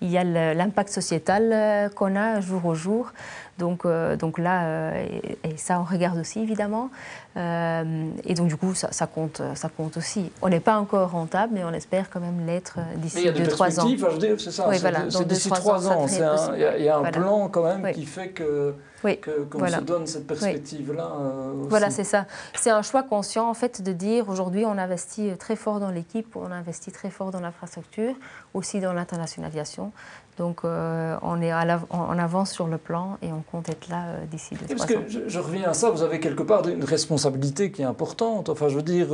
Il 0.00 0.10
y 0.10 0.18
a 0.18 0.24
l'impact 0.24 0.90
sociétal 0.90 1.50
euh, 1.52 1.88
qu'on 1.88 2.16
a 2.16 2.40
jour 2.40 2.64
au 2.66 2.74
jour. 2.74 3.12
Donc, 3.58 3.86
donc 4.18 4.38
là, 4.38 4.94
et, 5.02 5.56
ça, 5.56 5.80
on 5.80 5.84
regarde 5.84 6.18
aussi, 6.18 6.40
évidemment. 6.40 6.90
et 7.36 8.34
donc, 8.34 8.48
du 8.48 8.56
coup, 8.56 8.74
ça, 8.74 8.90
ça, 8.92 9.06
compte, 9.06 9.40
ça 9.54 9.68
compte 9.68 9.96
aussi. 9.96 10.30
On 10.42 10.48
n'est 10.48 10.60
pas 10.60 10.78
encore 10.78 11.10
rentable, 11.10 11.52
mais 11.54 11.64
on 11.64 11.72
espère 11.72 12.10
quand 12.10 12.20
même 12.20 12.46
l'être 12.46 12.78
d'ici 12.96 13.28
2-3 13.28 13.80
ans. 13.80 14.38
c'est 14.38 14.50
ça. 14.50 14.68
Oui, 14.68 14.78
voilà, 14.78 15.00
d'ici 15.02 15.48
3 15.48 15.88
ans. 15.88 16.06
Il 16.08 16.84
y, 16.84 16.88
a 16.88 16.98
un 16.98 17.10
plan 17.10 17.48
quand 17.48 17.64
même 17.64 17.92
qui 17.92 18.06
fait 18.06 18.28
que 18.28 18.74
oui, 19.04 19.20
qu'on 19.20 19.68
se 19.68 19.80
donne 19.80 20.06
cette 20.06 20.26
perspective-là. 20.26 21.12
Euh, 21.20 21.52
voilà, 21.68 21.90
c'est 21.90 22.04
ça. 22.04 22.26
C'est 22.54 22.70
un 22.70 22.80
choix 22.80 23.02
conscient, 23.02 23.48
en 23.48 23.54
fait, 23.54 23.82
de 23.82 23.92
dire 23.92 24.30
aujourd'hui, 24.30 24.64
on 24.64 24.78
investit 24.78 25.36
très 25.38 25.56
fort 25.56 25.78
dans 25.78 25.90
l'équipe, 25.90 26.34
on 26.36 26.50
investit 26.50 26.90
très 26.90 27.10
fort 27.10 27.30
dans 27.30 27.40
l'infrastructure, 27.40 28.14
aussi 28.54 28.80
dans 28.80 28.94
l'internationalisation. 28.94 29.92
Donc, 30.38 30.60
euh, 30.64 31.16
on 31.22 31.40
est 31.40 31.52
en 31.52 32.18
avance 32.18 32.50
sur 32.50 32.66
le 32.66 32.78
plan 32.78 33.18
et 33.22 33.32
on 33.32 33.42
compte 33.42 33.68
être 33.68 33.88
là 33.88 34.06
euh, 34.06 34.26
d'ici 34.26 34.54
deux, 34.54 34.74
Parce 34.74 34.86
que 34.86 34.94
je, 35.08 35.38
reviens 35.38 35.70
à 35.70 35.74
ça, 35.74 35.90
vous 35.90 36.02
avez 36.02 36.18
quelque 36.18 36.42
part 36.42 36.66
une 36.68 36.84
responsabilité 36.84 37.70
qui 37.70 37.82
est 37.82 37.86
importante. 37.86 38.48
Enfin, 38.48 38.68
je 38.68 38.76
veux 38.76 38.82
dire, 38.82 39.08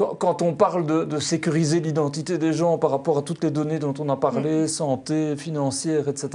quand, 0.00 0.42
on 0.42 0.54
parle 0.54 0.86
de, 0.86 1.18
sécuriser 1.18 1.80
l'identité 1.80 2.38
des 2.38 2.52
gens 2.52 2.78
par 2.78 2.90
rapport 2.90 3.18
à 3.18 3.22
toutes 3.22 3.44
les 3.44 3.50
données 3.50 3.78
dont 3.78 3.94
on 3.98 4.08
a 4.08 4.16
parlé, 4.16 4.66
santé, 4.68 5.36
financière, 5.36 6.08
etc., 6.08 6.28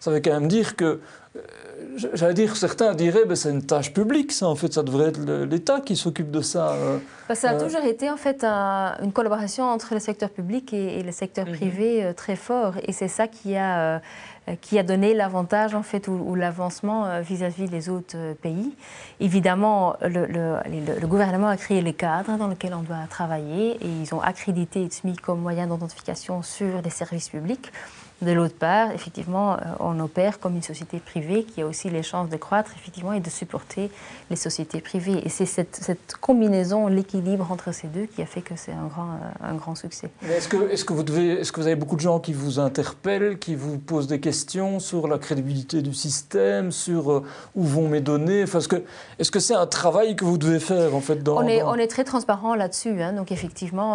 ça 0.00 0.10
veut 0.10 0.20
quand 0.20 0.32
même 0.32 0.48
dire 0.48 0.76
que 0.76 1.00
euh, 1.36 1.40
j'allais 2.14 2.34
dire, 2.34 2.56
certains 2.56 2.94
diraient, 2.94 3.22
que 3.22 3.28
ben, 3.28 3.34
c'est 3.34 3.50
une 3.50 3.64
tâche 3.64 3.92
publique, 3.92 4.32
ça, 4.32 4.46
en 4.46 4.54
fait, 4.54 4.72
ça 4.72 4.82
devrait 4.82 5.08
être 5.08 5.20
l'État 5.20 5.80
qui 5.80 5.96
s'occupe 5.96 6.30
de 6.30 6.40
ça. 6.40 6.70
Euh, 6.70 6.98
bah, 7.28 7.34
ça 7.34 7.50
a 7.50 7.54
euh. 7.54 7.60
toujours 7.60 7.84
été, 7.84 8.08
en 8.08 8.16
fait, 8.16 8.44
une 8.44 9.12
collaboration 9.12 9.64
entre 9.64 9.94
le 9.94 10.00
secteur 10.00 10.30
public 10.30 10.72
et, 10.72 11.02
le 11.02 11.12
secteur 11.12 11.46
mhm. 11.46 11.56
privé 11.56 12.12
très 12.16 12.36
fort, 12.36 12.74
et 12.82 12.92
c'est 12.92 13.08
ça 13.08 13.26
qui 13.26 13.56
a, 13.56 14.00
qui 14.60 14.78
a 14.78 14.82
donné 14.82 15.14
l'avantage, 15.14 15.74
en 15.74 15.82
fait, 15.82 16.08
ou, 16.08 16.34
l'avancement 16.34 17.20
vis-à-vis 17.20 17.68
des 17.68 17.88
autres 17.88 18.34
pays. 18.42 18.74
Évidemment, 19.20 19.96
le, 20.02 20.26
le, 20.26 21.06
gouvernement 21.06 21.48
a 21.48 21.56
créé 21.56 21.80
les 21.80 21.94
cadres 21.94 22.36
dans 22.36 22.48
lesquels 22.48 22.74
on 22.74 22.82
doit 22.82 23.06
travailler, 23.08 23.72
et 23.80 23.88
ils 24.02 24.14
ont 24.14 24.20
accrédité 24.20 24.82
ITSMI 24.82 25.16
comme 25.16 25.40
moyen 25.40 25.66
d'identification 25.66 26.42
sur 26.42 26.82
les 26.82 26.90
services 26.90 27.30
publics. 27.30 27.72
De 28.24 28.32
l'autre 28.32 28.54
part, 28.54 28.90
effectivement, 28.92 29.54
euh, 29.54 29.56
on 29.80 30.00
opère 30.00 30.38
comme 30.40 30.54
une 30.56 30.62
société 30.62 30.98
privée 30.98 31.44
qui 31.44 31.60
a 31.60 31.66
aussi 31.66 31.90
les 31.90 32.02
chances 32.02 32.30
de 32.30 32.36
croître 32.36 32.70
effectivement, 32.74 33.12
et 33.12 33.20
de 33.20 33.28
supporter 33.28 33.90
les 34.30 34.36
sociétés 34.36 34.80
privées. 34.80 35.20
Et 35.24 35.28
c'est 35.28 35.46
cette, 35.46 36.14
combinaison, 36.20 36.86
l'équilibre 36.86 37.50
entre 37.52 37.72
ces 37.72 37.88
deux 37.88 38.06
qui 38.06 38.22
a 38.22 38.26
fait 38.26 38.40
que 38.40 38.54
c'est 38.56 38.72
un 38.72 38.86
grand, 38.86 39.04
euh, 39.04 39.50
un 39.50 39.54
grand 39.54 39.74
succès. 39.74 40.10
Est-ce 40.26 40.48
que, 40.48 40.70
est 40.70 40.76
-ce 40.76 40.84
que, 40.84 40.92
vous 40.94 41.02
devez, 41.02 41.40
est 41.40 41.42
-ce 41.42 41.52
que 41.52 41.60
vous 41.60 41.66
avez 41.66 41.76
beaucoup 41.76 41.96
de 41.96 42.00
gens 42.00 42.18
qui 42.18 42.32
vous 42.32 42.58
interpellent, 42.58 43.38
qui 43.38 43.54
vous 43.54 43.78
posent 43.78 44.06
des 44.06 44.20
questions 44.20 44.80
sur 44.80 45.06
la 45.06 45.18
crédibilité 45.18 45.82
du 45.82 45.92
système, 45.92 46.72
sur 46.72 47.12
euh, 47.12 47.22
où 47.54 47.64
vont 47.64 47.88
mes 47.88 48.00
données? 48.00 48.44
Enfin, 48.44 48.60
Est-ce 49.18 49.30
que 49.30 49.40
c'est 49.40 49.54
-ce 49.54 49.58
un 49.58 49.66
travail 49.66 50.16
que 50.16 50.24
vous 50.24 50.38
devez 50.38 50.60
faire 50.60 50.94
en 50.94 51.00
fait 51.00 51.22
dans, 51.22 51.36
on, 51.36 51.46
est, 51.46 51.62
on 51.62 51.74
est 51.74 51.88
très 51.88 52.04
transparent 52.04 52.54
là-dessus. 52.54 53.02
Hein. 53.02 53.12
donc 53.12 53.32
effectivement, 53.32 53.90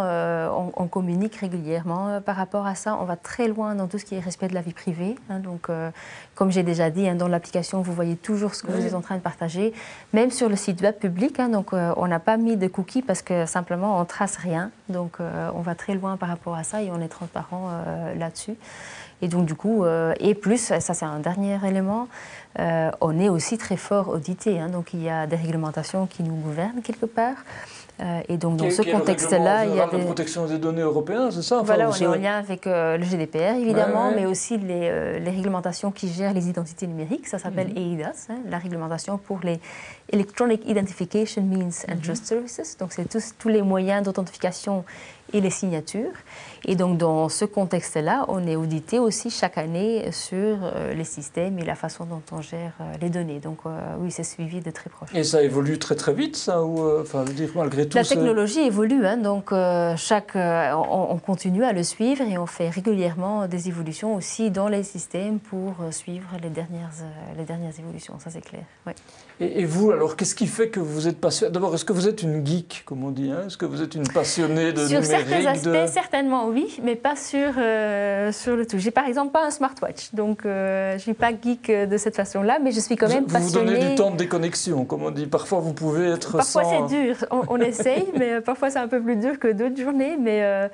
on, 0.59 0.71
on, 0.83 0.87
communique 0.87 1.35
régulièrement 1.45 2.21
par 2.21 2.35
rapport 2.35 2.65
à 2.65 2.75
ça. 2.75 2.89
On 3.01 3.05
va 3.05 3.15
très 3.15 3.47
loin 3.47 3.69
dans 3.79 3.87
tout 3.87 3.97
ce 3.97 4.05
qui 4.05 4.15
est 4.15 4.18
respect 4.19 4.47
de 4.47 4.53
la 4.53 4.62
vie 4.62 4.73
privée. 4.73 5.15
Hein, 5.29 5.39
donc, 5.39 5.69
euh, 5.69 5.91
comme 6.36 6.51
j'ai 6.51 6.63
déjà 6.63 6.89
dit, 6.89 7.08
hein, 7.08 7.15
dans 7.15 7.27
l'application, 7.27 7.82
vous 7.82 7.93
voyez 7.93 8.15
toujours 8.15 8.55
ce 8.55 8.63
que 8.63 8.71
vous 8.71 8.86
êtes 8.86 8.93
en 8.93 9.01
train 9.01 9.15
de 9.15 9.21
partager, 9.21 9.73
même 10.13 10.32
sur 10.32 10.49
le 10.49 10.55
site 10.55 10.82
web 10.82 10.95
public. 10.95 11.39
Hein, 11.39 11.49
donc, 11.49 11.73
euh, 11.73 11.93
on 11.97 12.08
n'a 12.08 12.19
pas 12.19 12.38
mis 12.38 12.58
de 12.58 12.67
cookies 12.67 13.01
parce 13.01 13.21
que 13.21 13.45
simplement 13.45 13.99
on 13.99 14.05
trace 14.05 14.38
rien. 14.38 14.71
Donc, 14.89 15.17
euh, 15.19 15.49
on 15.55 15.62
va 15.62 15.75
très 15.75 15.95
loin 15.95 16.17
par 16.17 16.29
rapport 16.29 16.55
à 16.55 16.63
ça 16.63 16.82
et 16.82 16.89
on 16.91 17.01
est 17.01 17.08
transparent 17.08 17.69
là-dessus. 18.17 18.55
Et 19.21 19.27
donc, 19.27 19.45
du 19.45 19.55
coup, 19.55 19.86
et 20.19 20.34
plus, 20.34 20.73
ça 20.79 20.93
c'est 20.93 21.05
un 21.05 21.19
dernier 21.19 21.58
élément, 21.65 22.08
on 22.58 23.19
est 23.19 23.29
aussi 23.29 23.58
très 23.58 23.77
fort 23.77 24.10
audité. 24.10 24.60
donc, 24.71 24.93
il 24.93 25.03
y 25.03 25.10
a 25.10 25.27
des 25.27 25.36
réglementations 25.36 26.08
qui 26.08 26.23
nous 26.23 26.36
gouvernent 26.36 26.82
quelque 26.82 27.05
part. 27.05 27.36
Euh, 28.01 28.21
et 28.29 28.38
donc, 28.38 28.57
dans 28.57 28.69
ce 28.69 28.81
contexte-là, 28.81 29.65
il 29.65 29.75
y 29.75 29.79
a 29.79 29.88
des. 29.88 29.97
La 29.97 30.05
protection 30.05 30.45
des 30.45 30.57
données 30.57 30.81
européennes, 30.81 31.31
c'est 31.31 31.41
ça 31.41 31.62
Voilà, 31.63 31.89
on 31.89 31.93
est 31.93 32.07
en 32.07 32.15
lien 32.15 32.38
avec 32.38 32.65
euh, 32.65 32.97
le 32.97 33.03
GDPR, 33.03 33.55
évidemment, 33.59 34.12
mais 34.15 34.25
aussi 34.25 34.57
les, 34.57 34.89
euh, 34.89 35.19
les, 35.19 35.31
réglementations 35.31 35.91
qui 35.91 36.07
gèrent 36.07 36.33
les 36.33 36.49
identités 36.49 36.88
numériques. 36.88 37.27
Ça 37.27 37.39
s'appelle 37.39 37.69
mhm. 37.69 37.77
EIDAS, 37.77 38.27
hein, 38.29 38.38
la 38.49 38.57
réglementation 38.57 39.17
pour 39.17 39.39
les 39.43 39.59
Electronic 40.12 40.67
Identification 40.67 41.43
Means 41.43 41.85
and 41.89 41.95
mhm. 41.95 42.01
Trust 42.01 42.25
Services. 42.25 42.77
Donc, 42.79 42.93
c'est 42.93 43.07
tous, 43.09 43.33
tous 43.38 43.49
les 43.49 43.62
moyens 43.62 44.03
d'authentification 44.03 44.85
et 45.33 45.41
les 45.41 45.49
signatures. 45.49 46.13
Et 46.65 46.75
donc 46.75 46.97
dans 46.97 47.29
ce 47.29 47.45
contexte-là, 47.45 48.25
on 48.27 48.45
est 48.45 48.55
audité 48.55 48.99
aussi 48.99 49.29
chaque 49.29 49.57
année 49.57 50.11
sur 50.11 50.57
euh, 50.61 50.93
les 50.93 51.03
systèmes 51.03 51.57
et 51.59 51.65
la 51.65 51.75
façon 51.75 52.05
dont 52.05 52.21
on 52.31 52.41
gère 52.41 52.73
euh, 52.81 52.93
les 53.01 53.09
données. 53.09 53.39
Donc 53.39 53.59
euh, 53.65 53.95
oui, 53.99 54.11
c'est 54.11 54.23
suivi 54.23 54.59
de 54.59 54.71
très 54.71 54.89
proche. 54.89 55.09
Et 55.13 55.23
ça 55.23 55.41
évolue 55.41 55.79
très 55.79 55.95
très 55.95 56.13
vite, 56.13 56.35
ça 56.35 56.63
ou, 56.63 56.99
enfin, 56.99 57.23
je 57.25 57.29
veux 57.29 57.35
dire, 57.35 57.49
malgré 57.55 57.87
tout 57.87 57.97
La 57.97 58.03
technologie 58.03 58.59
évolue, 58.59 59.05
hein, 59.05 59.17
donc 59.17 59.53
chaque, 59.95 60.35
on, 60.35 61.17
continue 61.17 61.63
à 61.63 61.73
le 61.73 61.83
suivre 61.83 62.23
et 62.23 62.37
on 62.37 62.45
fait 62.45 62.69
régulièrement 62.69 63.47
des 63.47 63.67
évolutions 63.67 64.15
aussi 64.15 64.51
dans 64.51 64.67
les 64.67 64.83
systèmes 64.83 65.39
pour 65.39 65.75
suivre 65.91 66.27
les 66.41 66.49
dernières, 66.49 66.91
les 67.37 67.43
dernières 67.43 67.77
évolutions, 67.77 68.19
ça 68.19 68.29
c'est 68.29 68.41
clair. 68.41 68.63
Et, 69.41 69.63
vous, 69.63 69.91
alors, 69.91 70.17
qu'est-ce 70.17 70.36
qui 70.36 70.47
fait 70.47 70.67
que 70.67 70.82
vous 70.82 71.08
êtes 71.08 71.17
passionné? 71.17 71.54
D'abord, 71.54 71.73
est-ce 71.73 71.86
que 71.86 71.93
vous 71.93 72.10
êtes 72.10 72.23
une 72.23 72.45
geek, 72.45 72.84
comme 72.86 73.06
on 73.06 73.12
dit 73.12 73.32
hein? 73.32 73.43
Est-ce 73.47 73.56
que 73.56 73.65
vous 73.65 73.82
êtes 73.82 73.95
une 73.95 74.06
passionnée 74.06 74.73
de 74.73 74.86
sur 74.86 74.99
numérique 74.99 75.06
Sur 75.06 75.17
certains 75.17 75.45
aspects, 75.45 75.93
certainement 75.93 76.47
oui, 76.49 76.78
mais 76.84 76.97
pas 76.97 77.15
sur, 77.15 77.54
euh, 77.58 78.34
sur 78.34 78.58
le 78.58 78.65
tout. 78.65 78.78
J'ai 78.80 78.91
par 78.91 79.06
exemple 79.06 79.32
pas 79.32 79.45
un 79.45 79.49
smartwatch, 79.49 80.13
donc 80.13 80.45
euh, 80.45 80.91
je 80.91 80.95
ne 80.95 80.99
suis 80.99 81.13
pas 81.13 81.30
geek 81.32 81.69
euh, 81.69 81.86
de 81.86 81.95
cette 81.95 82.17
façon-là, 82.17 82.60
mais 82.62 82.73
je 82.73 82.82
suis 82.82 82.97
quand 82.97 83.08
même 83.08 83.23
vous 83.23 83.34
passionnée. 83.34 83.75
Vous 83.75 83.80
donnez 83.80 83.89
du 83.91 83.95
temps 83.95 84.12
de 84.12 84.17
déconnexion, 84.17 84.84
comme 84.84 85.04
on 85.04 85.12
dit. 85.12 85.25
Parfois, 85.25 85.60
vous 85.60 85.73
pouvez 85.73 86.10
être 86.10 86.36
Parfois, 86.36 86.63
c'est 86.65 86.93
dur. 86.93 87.15
On, 87.32 87.58
essaye, 87.62 88.08
mais 88.17 88.41
parfois, 88.41 88.69
c'est 88.69 88.80
un 88.80 88.89
peu 88.89 89.02
plus 89.02 89.15
dur 89.15 89.39
que 89.39 89.47
d'autres 89.47 89.82
journées. 89.82 90.17
Mais 90.19 90.69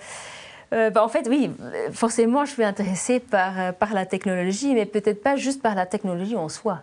bah, 0.71 1.03
en 1.03 1.07
fait, 1.07 1.27
oui, 1.29 1.51
forcément, 1.91 2.45
je 2.45 2.51
suis 2.51 2.63
intéressée 2.63 3.19
par, 3.19 3.75
par 3.75 3.93
la 3.93 4.07
technologie, 4.07 4.73
mais 4.73 4.87
peut-être 4.87 5.21
pas 5.21 5.35
juste 5.35 5.61
par 5.61 5.75
la 5.75 5.85
technologie 5.85 6.35
en 6.35 6.49
soi 6.49 6.79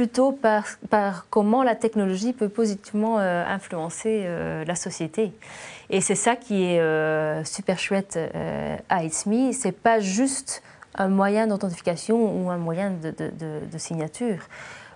plutôt 0.00 0.32
par, 0.32 0.64
par, 0.88 1.26
comment 1.28 1.62
la 1.62 1.74
technologie 1.74 2.32
peut 2.32 2.48
positivement 2.48 3.18
euh, 3.18 3.44
influencer 3.46 4.22
euh, 4.24 4.64
la 4.64 4.74
société. 4.74 5.30
Et 5.90 6.00
c'est 6.00 6.14
ça 6.14 6.36
qui 6.36 6.64
est 6.64 6.80
euh, 6.80 7.44
super 7.44 7.78
chouette 7.78 8.18
à 8.88 9.04
It's 9.04 9.26
Me. 9.26 9.52
C'est 9.52 9.76
pas 9.76 10.00
juste 10.00 10.62
un 10.94 11.08
moyen 11.08 11.48
d'authentification 11.48 12.16
ou 12.16 12.48
un 12.48 12.56
moyen 12.56 12.92
de, 12.92 13.10
de, 13.10 13.78
signature. 13.78 14.38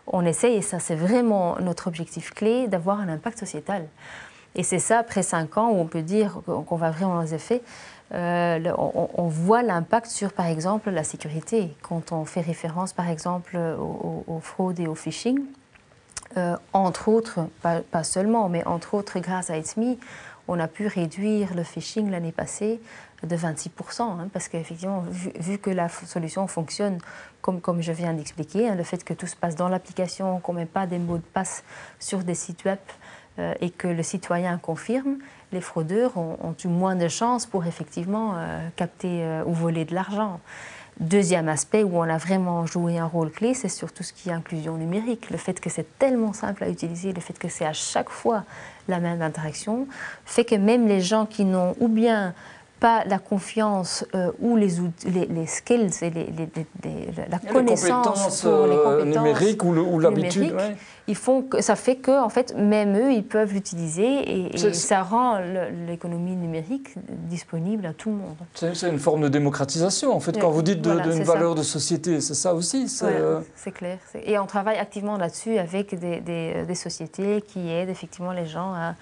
On 0.07 0.25
essaye, 0.25 0.57
et 0.57 0.62
ça 0.62 0.79
c'est 0.79 0.95
vraiment 0.95 1.57
notre 1.61 1.87
objectif 1.87 2.33
clé, 2.33 2.67
d'avoir 2.67 2.99
un 2.99 3.11
impact 3.11 3.38
sociétal. 3.38 3.87
Et 4.55 4.62
c'est 4.62 4.79
ça, 4.79 5.01
après 5.01 5.23
cinq 5.23 5.59
ans, 5.59 5.69
où 5.69 5.81
on 5.81 5.87
peut 5.87 6.01
dire 6.01 6.40
qu'on 6.47 6.77
va 6.77 6.90
vraiment 6.90 7.21
les 7.21 7.35
effets. 7.35 7.61
Euh, 8.12 8.61
on, 8.77 9.27
voit 9.29 9.62
l'impact 9.62 10.07
sur, 10.07 10.33
par 10.33 10.47
exemple, 10.47 10.90
la 10.90 11.05
sécurité. 11.05 11.75
Quand 11.83 12.12
on 12.12 12.25
fait 12.25 12.43
référence, 12.43 12.93
par 12.93 13.09
exemple, 13.09 13.57
aux, 13.57 14.40
fraudes 14.40 14.79
et 14.79 14.87
au 14.87 14.95
phishing, 14.95 15.40
euh, 16.37 16.57
entre 16.73 17.09
autres, 17.09 17.40
pas, 17.62 18.05
seulement, 18.05 18.49
mais 18.49 18.64
entre 18.67 18.95
autres, 18.95 19.19
grâce 19.21 19.51
à 19.51 19.57
ITSMI, 19.57 19.99
on 20.49 20.61
a 20.61 20.69
pu 20.69 20.87
réduire 20.87 21.55
le 21.55 21.62
phishing 21.64 22.11
l'année 22.11 22.33
passée 22.33 22.81
de 23.23 23.37
26%, 23.37 24.03
hein, 24.03 24.29
parce 24.33 24.49
qu'effectivement, 24.49 25.05
vu, 25.09 25.59
que 25.59 25.71
la 25.71 25.88
solution 25.88 26.47
fonctionne 26.47 26.99
comme, 27.40 27.61
comme 27.61 27.81
je 27.81 27.93
viens 27.93 28.12
d'expliquer, 28.12 28.69
hein, 28.69 28.75
le 28.75 28.83
fait 28.83 29.03
que 29.03 29.14
tout 29.14 29.27
se 29.27 29.37
passe 29.37 29.57
dans 29.57 29.69
l'application, 29.69 30.40
qu'on 30.40 30.53
ne 30.53 30.59
met 30.59 30.67
pas 30.67 30.87
des 30.87 30.99
mots 30.99 31.17
de 31.17 31.23
passe 31.23 31.64
sur 31.99 32.19
des 32.19 32.35
sites 32.35 32.64
web 32.64 32.79
euh, 33.38 33.55
et 33.61 33.71
que 33.71 33.88
le 33.88 34.03
citoyen 34.03 34.59
confirme, 34.59 35.17
les 35.55 35.61
fraudeurs 35.61 36.17
ont, 36.19 36.55
eu 36.62 36.69
moins 36.69 36.97
de 36.97 37.09
chances 37.09 37.47
pour 37.47 37.64
effectivement 37.64 38.35
euh, 38.37 38.69
capter 38.77 39.23
euh, 39.23 39.45
ou 39.47 39.55
voler 39.55 39.85
de 39.85 39.95
l'argent. 39.95 40.40
Deuxième 41.01 41.49
aspect 41.49 41.83
où 41.83 41.99
on 41.99 42.03
a 42.03 42.19
vraiment 42.19 42.67
joué 42.67 42.99
un 42.99 43.07
rôle 43.07 43.31
clé, 43.31 43.55
c'est 43.55 43.69
sur 43.69 43.93
tout 43.93 44.03
ce 44.03 44.12
qui 44.12 44.29
est 44.29 44.33
inclusion 44.33 44.77
numérique. 44.77 45.31
Le 45.31 45.38
fait 45.38 45.59
que 45.59 45.71
c'est 45.71 45.99
tellement 45.99 46.33
simple 46.33 46.62
à 46.62 46.69
utiliser, 46.69 47.12
le 47.12 47.21
fait 47.21 47.38
que 47.38 47.49
c'est 47.49 47.64
à 47.64 47.73
chaque 47.73 48.11
fois 48.11 48.45
la 48.87 49.01
même 49.01 49.23
interaction, 49.23 49.88
fait 50.25 50.45
que 50.45 50.55
même 50.55 50.87
les 50.87 51.01
gens 51.01 51.27
qui 51.27 51.45
n'ont 51.45 51.75
ou 51.81 51.88
bien 51.88 52.35
pas 52.80 53.04
la 53.04 53.18
confiance 53.18 54.04
euh, 54.14 54.30
ou 54.40 54.56
les, 54.56 54.68
les, 55.06 55.46
skills 55.46 55.90
et 56.02 56.10
les, 56.10 56.26
la 57.30 57.38
connaissance 57.38 58.44
les 58.44 58.76
compétences, 58.76 59.04
numériques 59.04 59.64
ou 59.64 59.98
l'habitude. 59.98 60.54
Ils 61.06 61.16
font 61.16 61.42
que, 61.42 61.60
ça 61.60 61.76
fait 61.76 61.96
que, 61.96 62.22
en 62.22 62.30
fait, 62.30 62.54
même 62.56 62.96
eux, 62.96 63.12
ils 63.12 63.24
peuvent 63.24 63.52
l'utiliser 63.52 64.48
et, 64.54 64.72
ça 64.72 65.02
rend 65.02 65.38
l'économie 65.87 66.34
numérique 66.34 66.94
disponible 67.28 67.84
à 67.87 67.92
tout 67.92 68.10
le 68.10 68.16
monde. 68.16 68.37
C'est 68.54 68.88
une 68.88 68.98
forme 68.98 69.22
de 69.22 69.28
démocratisation, 69.28 70.14
en 70.14 70.20
fait, 70.20 70.38
quand 70.38 70.50
vous 70.50 70.62
dites 70.62 70.80
d'une 70.80 71.22
valeur 71.22 71.54
de 71.54 71.62
société, 71.62 72.20
c'est 72.20 72.34
ça 72.34 72.54
aussi. 72.54 72.88
C'est 72.88 73.06
euh, 73.06 73.40
clair. 73.74 73.98
Et 74.24 74.38
on 74.38 74.46
travaille 74.46 74.78
activement 74.78 75.16
là-dessus 75.16 75.58
avec 75.58 75.98
des, 75.98 76.20
des, 76.20 76.64
des 76.66 76.74
sociétés 76.74 77.42
qui 77.42 77.70
aident 77.70 77.90
effectivement 77.90 78.32
les 78.32 78.46
gens 78.46 78.72
à 78.72 78.94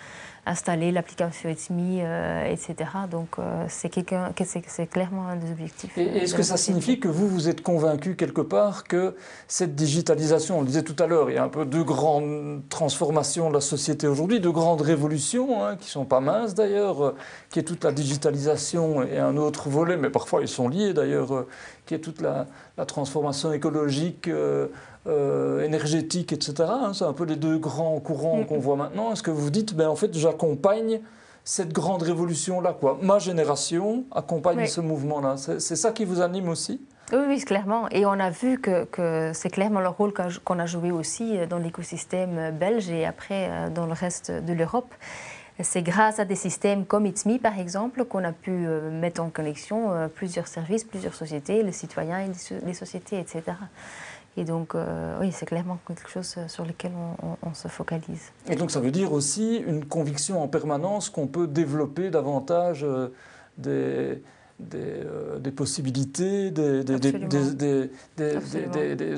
installer 0.44 0.90
l'application 0.90 1.48
ETMI, 1.48 2.00
euh, 2.02 2.50
etc. 2.50 2.90
Donc 3.10 3.38
euh, 3.38 3.64
c'est 3.68 4.86
clairement 4.90 5.28
un 5.28 5.36
des 5.36 5.50
objectifs. 5.52 5.96
Est-ce 5.96 6.34
que 6.34 6.42
ça 6.42 6.56
signifie 6.56 6.98
que 6.98 7.08
vous, 7.08 7.28
vous 7.28 7.48
êtes 7.48 7.62
convaincu 7.62 8.16
quelque 8.16 8.40
part 8.40 8.84
que 8.84 9.14
cette 9.46 9.76
digitalisation, 9.76 10.58
on 10.58 10.60
le 10.62 10.66
disait 10.66 10.82
tout 10.82 11.00
à 11.00 11.06
l'heure, 11.06 11.30
il 11.30 11.34
y 11.34 11.38
a 11.38 11.44
un 11.44 11.48
peu 11.48 11.64
deux 11.64 11.84
grandes 11.84 12.62
transformations 12.68 13.50
de 13.50 13.54
la 13.54 13.60
société 13.60 14.08
aujourd'hui, 14.08 14.40
deux 14.40 14.50
grandes 14.50 14.80
révolutions, 14.80 15.64
hein, 15.64 15.76
qui 15.76 15.88
sont 15.88 16.04
pas 16.04 16.20
minces 16.20 16.54
d'ailleurs, 16.54 17.04
euh, 17.04 17.16
qui 17.50 17.60
est 17.60 17.64
toute 17.64 17.84
la 17.84 17.92
digitalisation 17.92 19.04
et 19.04 19.18
un 19.18 19.36
autre 19.36 19.68
volet, 19.68 19.96
mais 19.96 20.10
parfois 20.10 20.40
ils 20.42 20.48
sont 20.48 20.68
liés 20.68 20.92
d'ailleurs, 20.92 21.46
qui 21.86 21.94
est 21.94 21.98
toute 22.00 22.20
la, 22.20 22.46
transformation 22.86 23.52
écologique. 23.52 24.28
Euh, 25.08 25.64
énergétique, 25.64 26.32
etc. 26.32 26.54
Hein, 26.68 26.92
c'est 26.94 27.04
un 27.04 27.12
peu 27.12 27.24
les 27.24 27.34
deux 27.34 27.58
grands 27.58 27.98
courants 27.98 28.38
mm. 28.38 28.46
qu'on 28.46 28.60
voit 28.60 28.76
maintenant. 28.76 29.10
Est-ce 29.12 29.24
que 29.24 29.32
vous 29.32 29.50
dites, 29.50 29.74
ben, 29.74 29.88
en 29.88 29.96
fait, 29.96 30.16
j'accompagne 30.16 31.00
cette 31.42 31.72
grande 31.72 32.02
révolution-là 32.02 32.72
quoi? 32.72 32.98
Ma 33.02 33.18
génération 33.18 34.04
accompagne 34.12 34.64
ce 34.68 34.80
mouvement-là. 34.80 35.36
C'est 35.36 35.74
ça 35.74 35.90
qui 35.90 36.04
vous 36.04 36.20
anime 36.20 36.48
aussi? 36.48 36.80
Oui, 37.12 37.18
oui, 37.26 37.40
clairement. 37.40 37.88
Et 37.90 38.06
on 38.06 38.12
a 38.12 38.30
vu 38.30 38.60
que, 38.60 38.84
que 38.84 39.32
c'est 39.34 39.50
clairement 39.50 39.80
le 39.80 39.88
rôle 39.88 40.12
qu'on 40.44 40.58
a 40.60 40.66
joué 40.66 40.92
aussi 40.92 41.36
dans 41.48 41.58
l'écosystème 41.58 42.56
belge 42.56 42.88
et 42.88 43.04
après 43.04 43.48
euh, 43.50 43.70
dans 43.70 43.86
le 43.86 43.92
reste 43.92 44.30
de 44.30 44.52
l'Europe. 44.52 44.94
C'est 45.62 45.82
grâce 45.82 46.18
à 46.18 46.24
des 46.24 46.36
systèmes 46.36 46.84
comme 46.84 47.06
It's 47.06 47.26
Me, 47.26 47.38
par 47.38 47.58
exemple, 47.58 48.04
qu'on 48.04 48.24
a 48.24 48.32
pu 48.32 48.50
euh, 48.50 48.90
mettre 48.90 49.20
en 49.22 49.30
connexion 49.30 49.90
plusieurs 50.14 50.46
services, 50.46 50.84
plusieurs 50.84 51.14
sociétés, 51.14 51.62
les 51.62 51.72
citoyens 51.72 52.20
et 52.20 52.30
les 52.64 52.74
sociétés, 52.74 53.18
etc. 53.18 53.54
Et 54.36 54.44
donc, 54.44 54.74
euh, 54.74 55.18
oui, 55.20 55.30
c'est 55.30 55.46
clairement 55.46 55.78
quelque 55.86 56.08
chose 56.08 56.36
sur 56.48 56.64
lequel 56.64 56.92
on, 57.42 57.54
se 57.54 57.68
focalise. 57.68 58.32
Et 58.48 58.56
donc, 58.56 58.70
ça 58.70 58.80
veut 58.80 58.90
dire 58.90 59.12
aussi 59.12 59.56
une 59.66 59.84
conviction 59.84 60.42
en 60.42 60.48
permanence 60.48 61.10
qu'on 61.10 61.26
peut 61.26 61.46
développer 61.46 62.08
davantage 62.08 62.82
euh, 62.82 63.08
des, 63.58 64.22
euh, 64.74 65.38
des, 65.38 65.50
possibilités, 65.50 66.50
des, 66.50 66.84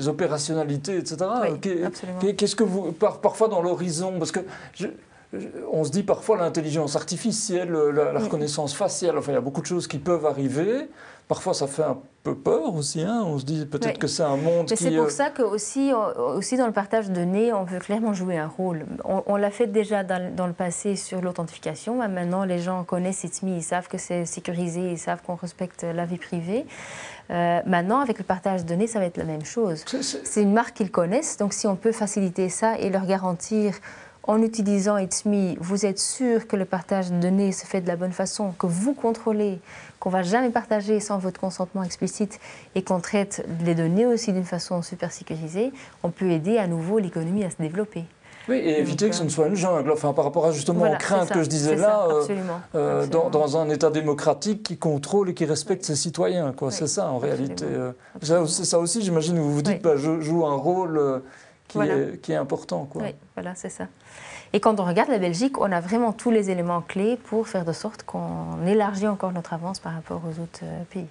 opérationnalités, 0.09 0.97
etc. 0.97 1.17
Qu'est-ce 2.35 2.57
que 2.57 2.65
vous, 2.65 2.91
parfois 2.91 3.47
dans 3.47 3.61
l'horizon, 3.61 4.19
parce 4.19 4.33
que 4.33 4.41
on 5.71 5.83
se 5.83 5.91
dit 5.91 6.03
parfois 6.03 6.37
l'intelligence 6.37 6.95
artificielle, 6.95 7.71
la, 7.71 8.19
reconnaissance 8.19 8.73
faciale, 8.73 9.17
enfin 9.17 9.31
il 9.31 9.35
y 9.35 9.37
a 9.37 9.41
beaucoup 9.41 9.61
de 9.61 9.65
choses 9.65 9.87
qui 9.87 9.97
peuvent 9.97 10.25
arriver. 10.25 10.89
Parfois, 11.27 11.55
ça 11.55 11.65
fait 11.65 11.81
un 11.81 11.97
peu 12.21 12.35
peur 12.35 12.75
aussi. 12.75 13.01
Hein. 13.01 13.23
on 13.25 13.39
se 13.39 13.45
dit 13.45 13.65
peut-être 13.65 13.97
que 13.97 14.05
c'est 14.05 14.21
un 14.21 14.37
monde 14.37 14.67
Mais 14.69 14.77
qui... 14.77 14.83
C'est 14.83 14.95
pour 14.95 15.05
euh, 15.05 15.09
ça 15.09 15.31
que 15.31 15.41
aussi, 15.41 15.91
euh, 15.91 16.35
aussi 16.35 16.55
dans 16.55 16.67
le 16.67 16.71
partage 16.71 17.09
de 17.09 17.15
données, 17.15 17.51
on 17.51 17.63
veut 17.63 17.79
clairement 17.79 18.13
jouer 18.13 18.37
un 18.37 18.47
rôle. 18.47 18.85
On, 19.03 19.35
l'a 19.35 19.49
fait 19.49 19.65
déjà 19.65 20.03
dans, 20.03 20.45
le 20.45 20.53
passé 20.53 20.95
sur 20.95 21.21
l'authentification. 21.21 21.95
Maintenant, 21.95 22.45
les 22.45 22.59
gens 22.59 22.83
connaissent 22.83 23.23
ITMI, 23.23 23.57
ils 23.57 23.63
savent 23.63 23.87
que 23.87 23.97
c'est 23.97 24.25
sécurisé, 24.25 24.91
ils 24.91 24.99
savent 24.99 25.23
qu'on 25.23 25.35
respecte 25.35 25.83
la 25.83 26.05
vie 26.05 26.17
privée. 26.17 26.67
Euh, 27.31 27.59
maintenant, 27.65 28.01
avec 28.01 28.19
le 28.19 28.23
partage 28.23 28.63
de 28.63 28.69
données, 28.69 28.87
ça 28.87 28.99
va 28.99 29.05
être 29.05 29.17
la 29.17 29.23
même 29.23 29.45
chose. 29.45 29.83
C'est 30.01 30.43
une 30.43 30.53
marque 30.53 30.75
qu'ils 30.75 30.91
connaissent, 30.91 31.37
donc 31.37 31.53
si 31.53 31.65
on 31.65 31.75
peut 31.75 31.91
faciliter 31.91 32.49
ça 32.49 32.77
et 32.77 32.91
leur 32.91 33.07
garantir 33.07 33.73
en 34.27 34.41
utilisant 34.41 34.97
It's 34.97 35.25
Me, 35.25 35.55
vous 35.59 35.85
êtes 35.85 35.99
sûr 35.99 36.47
que 36.47 36.55
le 36.55 36.65
partage 36.65 37.11
de 37.11 37.19
données 37.19 37.51
se 37.51 37.65
fait 37.65 37.81
de 37.81 37.87
la 37.87 37.95
bonne 37.95 38.11
façon, 38.11 38.53
que 38.57 38.65
vous 38.65 38.93
contrôlez, 38.93 39.59
qu'on 39.99 40.09
ne 40.09 40.15
va 40.15 40.23
jamais 40.23 40.49
partager 40.49 40.99
sans 40.99 41.19
votre 41.19 41.39
consentement 41.39 41.83
explicite 41.83 42.39
et 42.73 42.83
qu'on 42.83 42.99
traite 42.99 43.45
les 43.63 43.75
données 43.75 44.05
aussi 44.05 44.33
d'une 44.33 44.43
façon 44.43 44.81
super 44.81 45.11
sécurisée, 45.11 45.71
on 46.03 46.09
peut 46.09 46.31
aider 46.31 46.57
à 46.57 46.67
nouveau 46.67 46.97
l'économie 46.97 47.43
à 47.43 47.51
se 47.51 47.57
développer. 47.59 48.05
Oui, 48.47 48.57
et 48.57 48.79
éviter 48.79 49.09
que 49.09 49.15
ce 49.15 49.23
ne 49.23 49.29
soit 49.29 49.47
une 49.47 49.55
jungle. 49.55 49.91
Enfin, 49.91 50.13
par 50.13 50.25
rapport 50.25 50.45
à 50.45 50.51
justement 50.51 50.91
aux 50.91 50.97
craintes 50.97 51.31
que 51.31 51.41
je 51.41 51.49
disais 51.49 51.75
là, 51.75 52.07
euh, 52.11 52.27
euh, 52.75 53.07
Dans, 53.07 53.57
un 53.57 53.69
État 53.69 53.89
démocratique 53.89 54.61
qui 54.61 54.77
contrôle 54.77 55.29
et 55.31 55.33
qui 55.33 55.45
respecte 55.45 55.83
ses 55.83 55.95
citoyens. 55.95 56.53
C'est 56.69 56.87
ça 56.87 57.09
en 57.09 57.17
réalité. 57.17 57.65
Euh. 57.67 57.91
C'est 58.21 58.65
ça 58.65 58.79
aussi, 58.79 59.01
j'imagine, 59.01 59.39
vous 59.39 59.51
vous 59.51 59.61
dites, 59.63 59.81
bah, 59.81 59.95
je 59.97 60.19
joue 60.19 60.45
un 60.45 60.55
rôle 60.55 61.23
qui, 61.67 61.79
est, 61.79 62.21
qui, 62.21 62.31
est, 62.31 62.35
important. 62.35 62.85
Quoi. 62.85 63.03
Oui, 63.03 63.15
voilà, 63.35 63.55
c'est 63.55 63.69
ça. 63.69 63.87
Et 64.53 64.59
quand 64.59 64.79
on 64.79 64.85
regarde 64.85 65.09
la 65.09 65.17
Belgique, 65.17 65.59
on 65.59 65.71
a 65.71 65.81
vraiment 65.81 66.13
tous 66.13 66.31
les 66.31 66.49
éléments 66.49 66.81
clés 66.81 67.17
pour 67.17 67.47
faire 67.47 67.65
de 67.65 67.73
sorte 67.73 68.03
qu'on 68.03 68.65
élargit 68.65 69.07
encore 69.07 69.33
notre 69.33 69.53
avance 69.53 69.79
par 69.79 69.93
rapport 69.93 70.21
aux 70.23 70.41
autres 70.41 70.61
euh, 70.63 70.83
pays. 70.89 71.07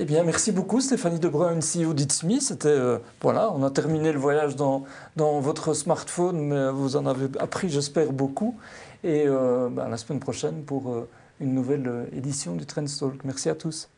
Eh 0.00 0.04
bien, 0.04 0.22
merci 0.22 0.52
beaucoup 0.52 0.80
Stéphanie 0.80 1.18
De 1.18 1.28
Bruyne, 1.28 1.60
CEO 1.60 1.92
d'Itsme. 1.92 2.38
C'était, 2.40 2.68
euh, 2.68 2.98
voilà, 3.20 3.50
on 3.52 3.62
a 3.64 3.70
terminé 3.70 4.12
le 4.12 4.18
voyage 4.18 4.56
dans, 4.56 4.84
dans 5.16 5.40
votre 5.40 5.72
smartphone, 5.72 6.38
mais 6.38 6.70
vous 6.70 6.96
en 6.96 7.06
avez 7.06 7.26
appris, 7.40 7.68
j'espère, 7.68 8.12
beaucoup. 8.12 8.56
Et 9.02 9.24
euh, 9.26 9.68
ben, 9.70 9.88
la 9.88 9.96
semaine 9.96 10.20
prochaine 10.20 10.62
pour 10.64 11.06
une 11.40 11.54
nouvelle 11.54 12.08
édition 12.14 12.54
du 12.54 12.66
Trendstalk. 12.66 13.24
Merci 13.24 13.48
à 13.48 13.54
tous. 13.54 13.88